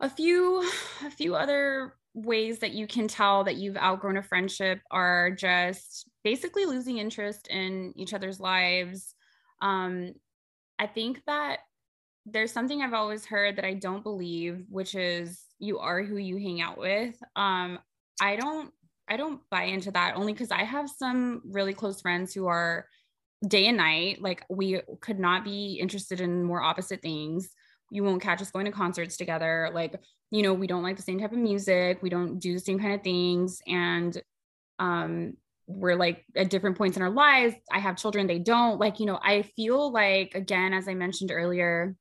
[0.00, 0.60] a few
[1.04, 6.08] a few other ways that you can tell that you've outgrown a friendship are just
[6.22, 9.14] basically losing interest in each other's lives.
[9.60, 10.12] Um,
[10.78, 11.58] I think that
[12.24, 16.36] there's something I've always heard that I don't believe, which is you are who you
[16.36, 17.14] hang out with.
[17.36, 17.78] Um,
[18.20, 18.72] I don't
[19.08, 22.86] I don't buy into that only because I have some really close friends who are
[23.46, 24.22] day and night.
[24.22, 27.50] Like we could not be interested in more opposite things.
[27.90, 29.70] You won't catch us going to concerts together.
[29.72, 29.94] Like,
[30.30, 32.02] you know, we don't like the same type of music.
[32.02, 33.60] We don't do the same kind of things.
[33.66, 34.20] And
[34.78, 35.34] um
[35.66, 37.54] we're like at different points in our lives.
[37.72, 38.78] I have children, they don't.
[38.78, 41.96] Like, you know, I feel like again, as I mentioned earlier,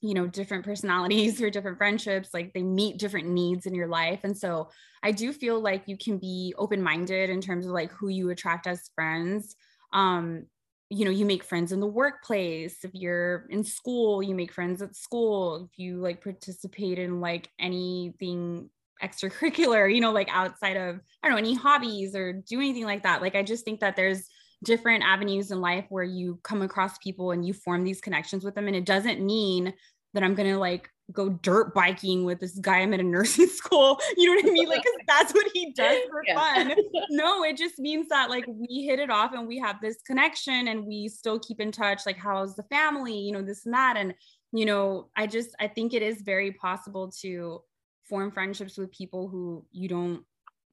[0.00, 4.20] you know, different personalities for different friendships, like they meet different needs in your life.
[4.24, 4.70] And so
[5.02, 8.66] I do feel like you can be open-minded in terms of like who you attract
[8.66, 9.56] as friends.
[9.92, 10.46] Um,
[10.92, 12.84] you know, you make friends in the workplace.
[12.84, 15.68] If you're in school, you make friends at school.
[15.70, 18.68] If you like participate in like anything
[19.02, 23.04] extracurricular, you know, like outside of, I don't know, any hobbies or do anything like
[23.04, 23.22] that.
[23.22, 24.28] Like, I just think that there's
[24.64, 28.54] different avenues in life where you come across people and you form these connections with
[28.54, 28.66] them.
[28.66, 29.72] And it doesn't mean
[30.14, 33.98] that I'm gonna like go dirt biking with this guy I'm at a nursing school.
[34.16, 34.68] You know what I mean?
[34.68, 36.34] Like, cause that's what he does for yeah.
[36.34, 36.76] fun.
[37.10, 40.68] No, it just means that like we hit it off and we have this connection
[40.68, 42.06] and we still keep in touch.
[42.06, 43.16] Like, how's the family?
[43.16, 43.96] You know, this and that.
[43.96, 44.14] And,
[44.52, 47.60] you know, I just, I think it is very possible to
[48.08, 50.24] form friendships with people who you don't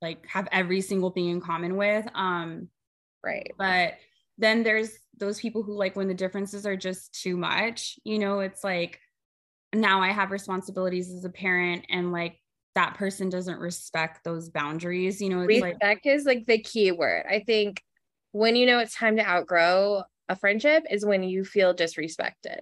[0.01, 2.07] like have every single thing in common with.
[2.15, 2.69] Um,
[3.23, 3.51] right.
[3.57, 3.95] But
[4.37, 8.39] then there's those people who like when the differences are just too much, you know,
[8.39, 8.99] it's like,
[9.73, 12.39] now I have responsibilities as a parent and like
[12.75, 17.25] that person doesn't respect those boundaries, you know, respect like- is like the key word.
[17.29, 17.81] I think
[18.31, 22.61] when you know it's time to outgrow a friendship is when you feel disrespected.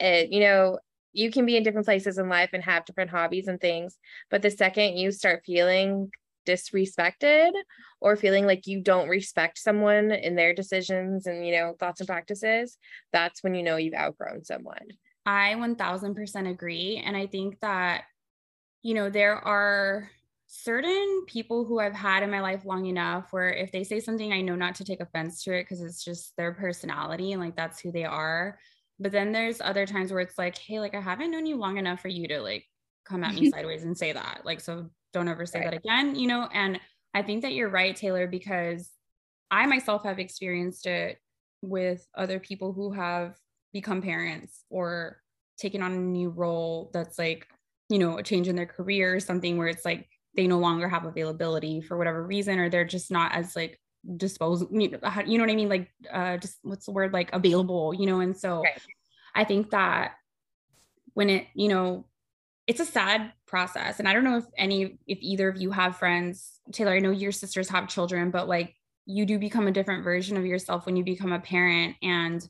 [0.00, 0.78] It, you know,
[1.12, 3.96] you can be in different places in life and have different hobbies and things,
[4.30, 6.10] but the second you start feeling
[6.46, 7.52] disrespected
[8.00, 12.06] or feeling like you don't respect someone in their decisions and you know thoughts and
[12.06, 12.76] practices
[13.14, 14.88] that's when you know you've outgrown someone
[15.26, 17.02] I 1000% agree.
[17.04, 18.04] And I think that,
[18.82, 20.10] you know, there are
[20.46, 24.32] certain people who I've had in my life long enough where if they say something,
[24.32, 27.56] I know not to take offense to it because it's just their personality and like
[27.56, 28.58] that's who they are.
[29.00, 31.78] But then there's other times where it's like, hey, like I haven't known you long
[31.78, 32.64] enough for you to like
[33.04, 34.42] come at me sideways and say that.
[34.44, 35.70] Like, so don't ever say right.
[35.70, 36.48] that again, you know?
[36.52, 36.78] And
[37.14, 38.90] I think that you're right, Taylor, because
[39.50, 41.18] I myself have experienced it
[41.62, 43.36] with other people who have
[43.74, 45.20] become parents or
[45.58, 47.46] taking on a new role that's like,
[47.90, 51.04] you know, a change in their career, something where it's like they no longer have
[51.04, 53.78] availability for whatever reason, or they're just not as like
[54.16, 55.68] disposable, you know, what I mean?
[55.68, 58.20] Like, uh, just what's the word like available, you know?
[58.20, 58.80] And so right.
[59.34, 60.12] I think that
[61.12, 62.06] when it, you know,
[62.66, 63.98] it's a sad process.
[63.98, 67.10] And I don't know if any, if either of you have friends, Taylor, I know
[67.10, 70.96] your sisters have children, but like you do become a different version of yourself when
[70.96, 71.96] you become a parent.
[72.02, 72.46] And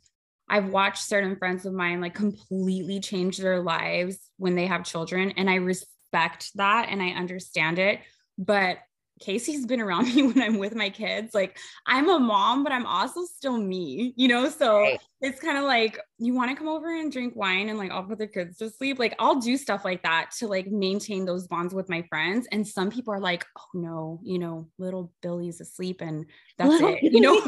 [0.48, 5.32] I've watched certain friends of mine like completely change their lives when they have children.
[5.36, 8.00] And I respect that and I understand it.
[8.36, 8.78] But
[9.22, 11.34] KC's been around me when I'm with my kids.
[11.34, 14.48] Like I'm a mom, but I'm also still me, you know?
[14.48, 15.00] So right.
[15.20, 18.04] it's kind of like you want to come over and drink wine and like I'll
[18.04, 18.98] put the kids to sleep.
[19.00, 22.46] Like I'll do stuff like that to like maintain those bonds with my friends.
[22.52, 26.24] And some people are like, oh no, you know, little Billy's asleep and
[26.56, 27.40] that's it, you know?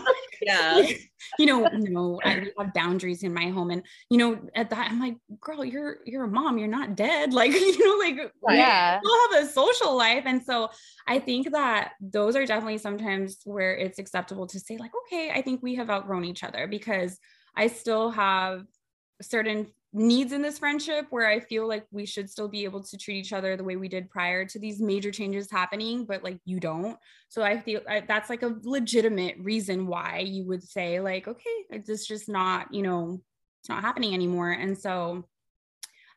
[0.42, 0.84] yeah.
[1.38, 3.70] you know, no, I have boundaries in my home.
[3.70, 7.32] And you know, at that, I'm like, girl, you're you're a mom, you're not dead.
[7.36, 10.22] Like, you know, like yeah, you'll have a social life.
[10.24, 10.70] And so
[11.06, 15.42] I think that those are definitely sometimes where it's acceptable to say, like, okay, I
[15.42, 17.18] think we have outgrown each other because
[17.56, 18.64] I still have
[19.22, 22.98] certain needs in this friendship where I feel like we should still be able to
[22.98, 26.38] treat each other the way we did prior to these major changes happening, but like
[26.44, 26.98] you don't.
[27.30, 31.64] So I feel I, that's like a legitimate reason why you would say, like, okay,
[31.70, 33.22] it's just not, you know,
[33.62, 34.50] it's not happening anymore.
[34.50, 35.24] And so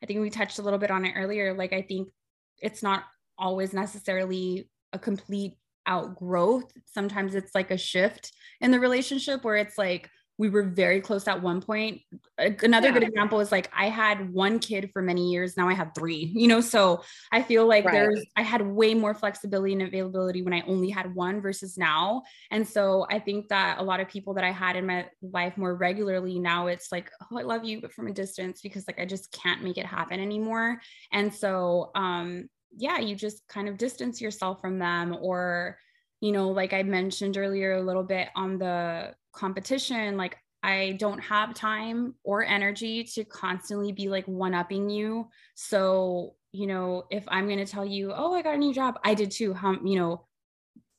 [0.03, 1.53] I think we touched a little bit on it earlier.
[1.53, 2.09] Like, I think
[2.57, 3.03] it's not
[3.37, 6.71] always necessarily a complete outgrowth.
[6.85, 10.09] Sometimes it's like a shift in the relationship where it's like,
[10.39, 12.01] we were very close at one point.
[12.37, 12.93] Another yeah.
[12.93, 15.57] good example is like I had one kid for many years.
[15.57, 17.91] Now I have three, you know, so I feel like right.
[17.91, 22.23] there's, I had way more flexibility and availability when I only had one versus now.
[22.51, 25.57] And so I think that a lot of people that I had in my life
[25.57, 28.99] more regularly now it's like, oh, I love you, but from a distance because like
[28.99, 30.79] I just can't make it happen anymore.
[31.11, 35.77] And so, um, yeah, you just kind of distance yourself from them or,
[36.21, 41.19] you know, like I mentioned earlier a little bit on the competition, like I don't
[41.19, 45.29] have time or energy to constantly be like one upping you.
[45.55, 48.99] So, you know, if I'm going to tell you, oh, I got a new job,
[49.03, 49.53] I did too.
[49.53, 50.25] How, you know,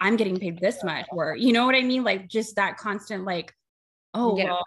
[0.00, 2.02] I'm getting paid this much, or you know what I mean?
[2.04, 3.52] Like just that constant, like,
[4.14, 4.44] oh, yeah.
[4.44, 4.64] well,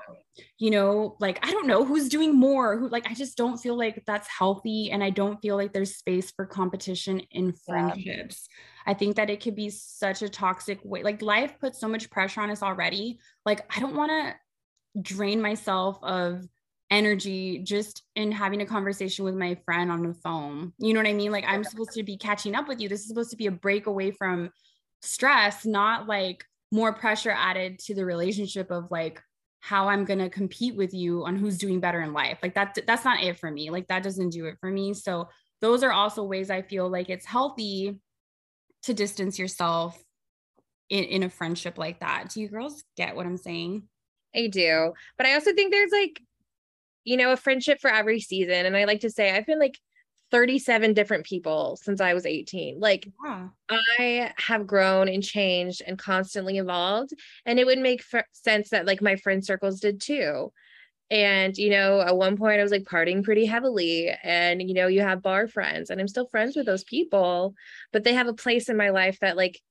[0.59, 3.76] you know, like I don't know who's doing more, who like I just don't feel
[3.76, 4.91] like that's healthy.
[4.91, 8.47] And I don't feel like there's space for competition in friendships.
[8.47, 8.72] Yeah.
[8.86, 11.04] I think that it could be such a toxic way.
[11.04, 13.20] Like life puts so much pressure on us already.
[13.46, 16.48] Like I don't want to drain myself of
[16.92, 20.74] energy just in having a conversation with my friend on the phone.
[20.78, 21.32] You know what I mean?
[21.32, 22.88] Like I'm supposed to be catching up with you.
[22.88, 24.52] This is supposed to be a break away from
[25.02, 29.22] stress, not like more pressure added to the relationship of like
[29.60, 32.40] how I'm going to compete with you on who's doing better in life.
[32.44, 33.70] Like that that's not it for me.
[33.70, 34.94] Like that doesn't do it for me.
[34.94, 35.30] So
[35.62, 38.00] those are also ways I feel like it's healthy
[38.84, 40.02] to distance yourself
[40.90, 42.30] in, in a friendship like that.
[42.30, 43.84] Do you girls get what I'm saying?
[44.36, 44.94] I do.
[45.18, 46.22] But I also think there's like,
[47.04, 48.66] you know, a friendship for every season.
[48.66, 49.80] And I like to say, I've been like
[50.32, 52.80] 37 different people since I was 18.
[52.80, 53.48] Like, yeah.
[53.70, 57.12] I have grown and changed and constantly evolved.
[57.46, 60.52] And it would make f- sense that like my friend circles did too.
[61.14, 64.11] And, you know, at one point I was like partying pretty heavily.
[64.24, 67.53] And, you know, you have bar friends and I'm still friends with those people,
[67.91, 69.61] but they have a place in my life that like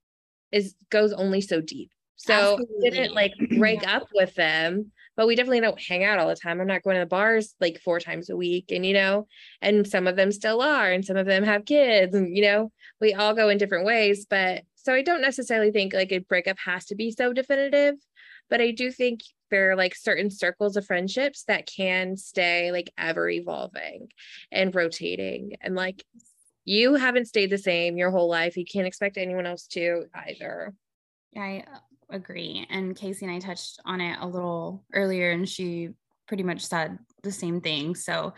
[0.52, 1.90] is goes only so deep.
[2.14, 6.28] So I didn't like break up with them, but we definitely don't hang out all
[6.28, 6.60] the time.
[6.60, 8.70] I'm not going to the bars like four times a week.
[8.70, 9.26] And, you know,
[9.60, 12.70] and some of them still are, and some of them have kids, and, you know,
[13.00, 14.26] we all go in different ways.
[14.30, 17.96] But so I don't necessarily think like a breakup has to be so definitive,
[18.52, 22.92] but I do think there are like certain circles of friendships that can stay like
[22.98, 24.08] ever evolving
[24.52, 25.56] and rotating.
[25.62, 26.04] And like
[26.66, 28.58] you haven't stayed the same your whole life.
[28.58, 30.74] You can't expect anyone else to either.
[31.34, 31.64] I
[32.10, 32.66] agree.
[32.68, 35.88] And KC and I touched on it a little earlier, and she
[36.28, 37.94] pretty much said the same thing.
[37.94, 38.34] So,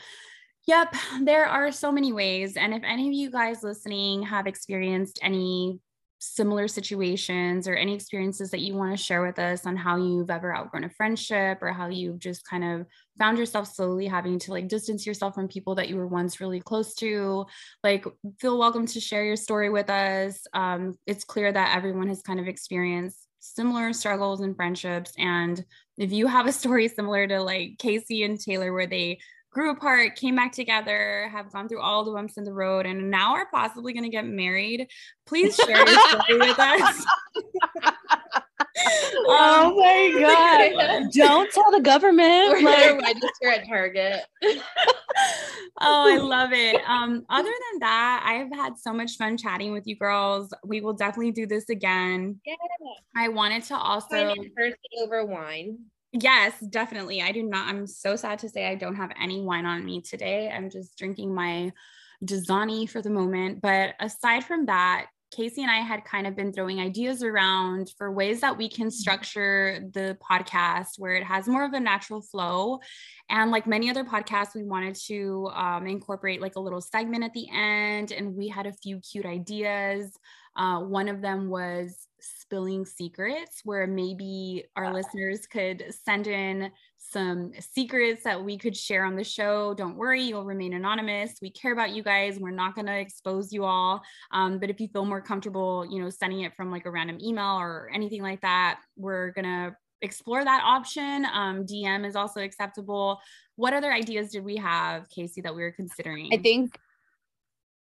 [0.65, 2.57] yep, there are so many ways.
[2.57, 5.81] And if any of you guys listening have experienced any
[6.19, 10.31] similar situations or any experiences that you want to share with us on how you've
[10.31, 12.87] ever outgrown a friendship or how you've just kind of
[13.19, 16.61] found yourself slowly having to like distance yourself from people that you were once really
[16.61, 17.47] close to?
[17.83, 18.07] Like
[18.41, 20.47] feel welcome to share your story with us.
[20.53, 25.63] Um, it's clear that everyone has kind of experienced similar struggles and friendships and
[25.99, 29.19] if you have a story similar to like KC and taylor where they
[29.55, 33.11] grew apart, came back together, have gone through all the bumps in the road, and
[33.11, 34.89] now are possibly going to get married,
[35.27, 37.07] please share your story with us.
[39.27, 41.11] oh um, my god!
[41.13, 42.51] Don't tell the government.
[42.51, 44.21] We're like, register at Target.
[44.43, 44.57] oh,
[45.81, 46.81] I love it.
[46.87, 50.53] Um, other than that, I've had so much fun chatting with you girls.
[50.65, 52.41] We will definitely do this again.
[52.45, 52.55] Yeah.
[53.17, 55.79] I wanted to also person over wine.
[56.17, 57.23] Yes, definitely.
[57.23, 57.69] I do not.
[57.69, 60.49] I'm so sad to say I don't have any wine on me today.
[60.49, 61.73] I'm just drinking my
[62.25, 63.61] Dasani for the moment.
[63.61, 65.07] But aside from that,
[65.37, 68.87] KC and I had kind of been throwing ideas around for ways that we can
[68.87, 68.91] mm-hmm.
[68.91, 72.79] structure the podcast where it has more of a natural flow.
[73.29, 77.33] And like many other podcasts, we wanted to um, incorporate like a little segment at
[77.33, 78.13] the end.
[78.13, 80.17] And we had a few cute ideas.
[80.57, 82.07] Uh, one of them was
[82.41, 89.05] spilling secrets, where maybe our listeners could send in some secrets that we could share
[89.05, 89.75] on the show.
[89.75, 91.35] Don't worry, you'll remain anonymous.
[91.41, 92.39] We care about you guys.
[92.39, 94.03] We're not going to expose you all.
[94.33, 97.19] Um, but if you feel more comfortable, you know, sending it from like a random
[97.23, 101.27] email or anything like that, we're going to explore that option.
[101.33, 103.21] Um, DM is also acceptable.
[103.57, 106.31] What other ideas did we have, KC, that we were considering?
[106.33, 106.79] I think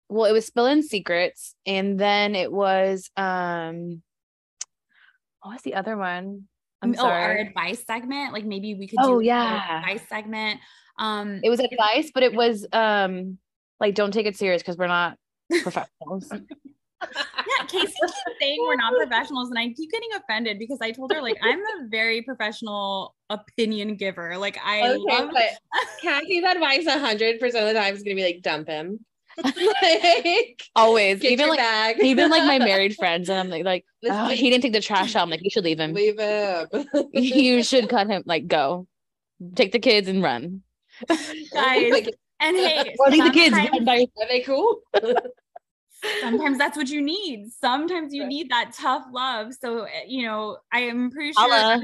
[0.08, 4.02] well, it was spilling secrets, and then it was um
[5.42, 6.44] what was the other one?
[6.82, 7.22] I'm oh, sorry.
[7.22, 8.32] our advice segment.
[8.32, 9.78] Like maybe we could oh, yeah.
[9.78, 10.60] advice segment.
[10.98, 13.38] Um it was advice, but it was um
[13.80, 15.16] like don't take it serious because we're not
[15.62, 16.30] professionals.
[16.32, 21.12] yeah, KC keeps saying we're not professionals, and I keep getting offended because I told
[21.12, 24.36] her like I'm a very professional opinion giver.
[24.38, 28.16] Like I okay, love but Kathy's advice a hundred percent of the time is gonna
[28.16, 29.04] be like dump him.
[29.44, 31.22] Like, always.
[31.24, 31.96] even like bag.
[32.00, 35.14] even like my married friends and i'm like like oh, he didn't take the trash
[35.14, 35.22] out.
[35.22, 35.92] I'm like you should leave him.
[35.92, 36.68] Leave him.
[37.12, 38.86] You should cut him like go.
[39.54, 40.62] Take the kids and run.
[41.08, 42.08] Guys
[42.40, 44.80] and hey well, leave the kids are they cool?
[46.20, 47.50] Sometimes that's what you need.
[47.50, 49.54] Sometimes you need that tough love.
[49.54, 51.80] So eh, you know i am pretty sure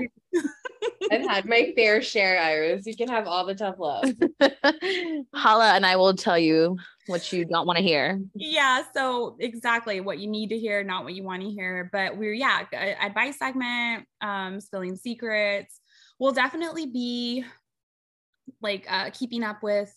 [1.11, 2.87] I've had my fair share, Iris.
[2.87, 4.05] You can have all the tough love.
[5.35, 8.20] Holla, and I will tell you what you don't want to hear.
[8.35, 8.83] Yeah.
[8.95, 11.89] So exactly what you need to hear, not what you want to hear.
[11.93, 12.64] But we're yeah,
[13.01, 15.80] advice segment, um, spilling secrets.
[16.18, 17.45] We'll definitely be
[18.61, 19.93] like uh, keeping up with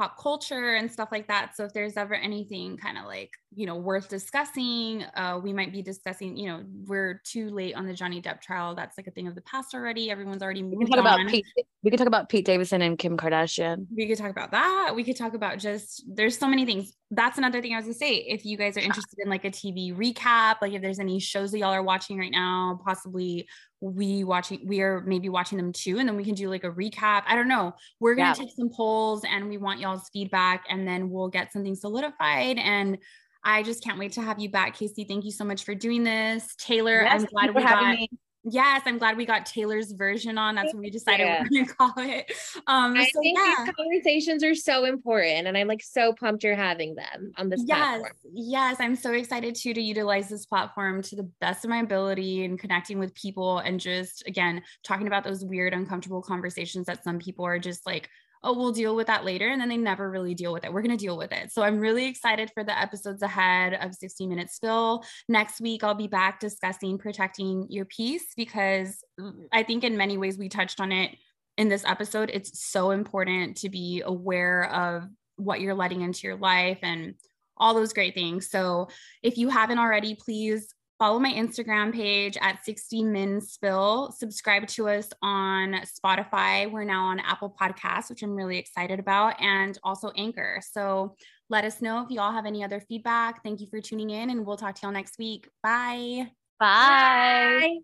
[0.00, 1.54] pop culture and stuff like that.
[1.54, 5.72] So if there's ever anything kind of like, you know, worth discussing, uh, we might
[5.72, 8.74] be discussing, you know, we're too late on the Johnny Depp trial.
[8.74, 10.10] That's like a thing of the past already.
[10.10, 11.20] Everyone's already moved we can talk on.
[11.20, 11.44] About Pete,
[11.82, 13.88] we could talk about Pete Davidson and Kim Kardashian.
[13.94, 14.92] We could talk about that.
[14.94, 16.94] We could talk about just, there's so many things.
[17.10, 18.14] That's another thing I was gonna say.
[18.26, 21.50] If you guys are interested in like a TV recap, like if there's any shows
[21.50, 23.46] that y'all are watching right now, possibly
[23.80, 26.70] we watching we are maybe watching them too and then we can do like a
[26.70, 28.46] recap i don't know we're going to yeah.
[28.46, 32.98] take some polls and we want y'all's feedback and then we'll get something solidified and
[33.42, 36.04] i just can't wait to have you back KC thank you so much for doing
[36.04, 38.08] this taylor yes, i'm glad we got me.
[38.44, 40.54] Yes, I'm glad we got Taylor's version on.
[40.54, 41.44] That's what we decided yeah.
[41.50, 42.32] we are gonna call it.
[42.66, 43.64] Um, I so think yeah.
[43.64, 47.62] these conversations are so important, and I'm like so pumped you're having them on this
[47.66, 48.12] yes, platform.
[48.32, 52.44] Yes, I'm so excited too to utilize this platform to the best of my ability
[52.46, 57.18] and connecting with people and just again talking about those weird, uncomfortable conversations that some
[57.18, 58.08] people are just like
[58.42, 59.48] oh, we'll deal with that later.
[59.48, 60.72] And then they never really deal with it.
[60.72, 61.52] We're going to deal with it.
[61.52, 65.04] So I'm really excited for the episodes ahead of 60 Minutes Spill.
[65.28, 69.04] Next week, I'll be back discussing protecting your peace because
[69.52, 71.16] I think in many ways we touched on it
[71.58, 76.36] in this episode, it's so important to be aware of what you're letting into your
[76.36, 77.14] life and
[77.56, 78.48] all those great things.
[78.50, 78.88] So
[79.22, 84.12] if you haven't already, please follow my Instagram page at 60 Min Spill.
[84.12, 86.70] Subscribe to us on Spotify.
[86.70, 90.60] We're now on Apple Podcasts, which I'm really excited about, and also Anchor.
[90.62, 91.16] So
[91.48, 93.42] let us know if you all have any other feedback.
[93.42, 95.48] Thank you for tuning in, and we'll talk to y'all next week.
[95.62, 96.30] Bye.
[96.60, 97.78] Bye.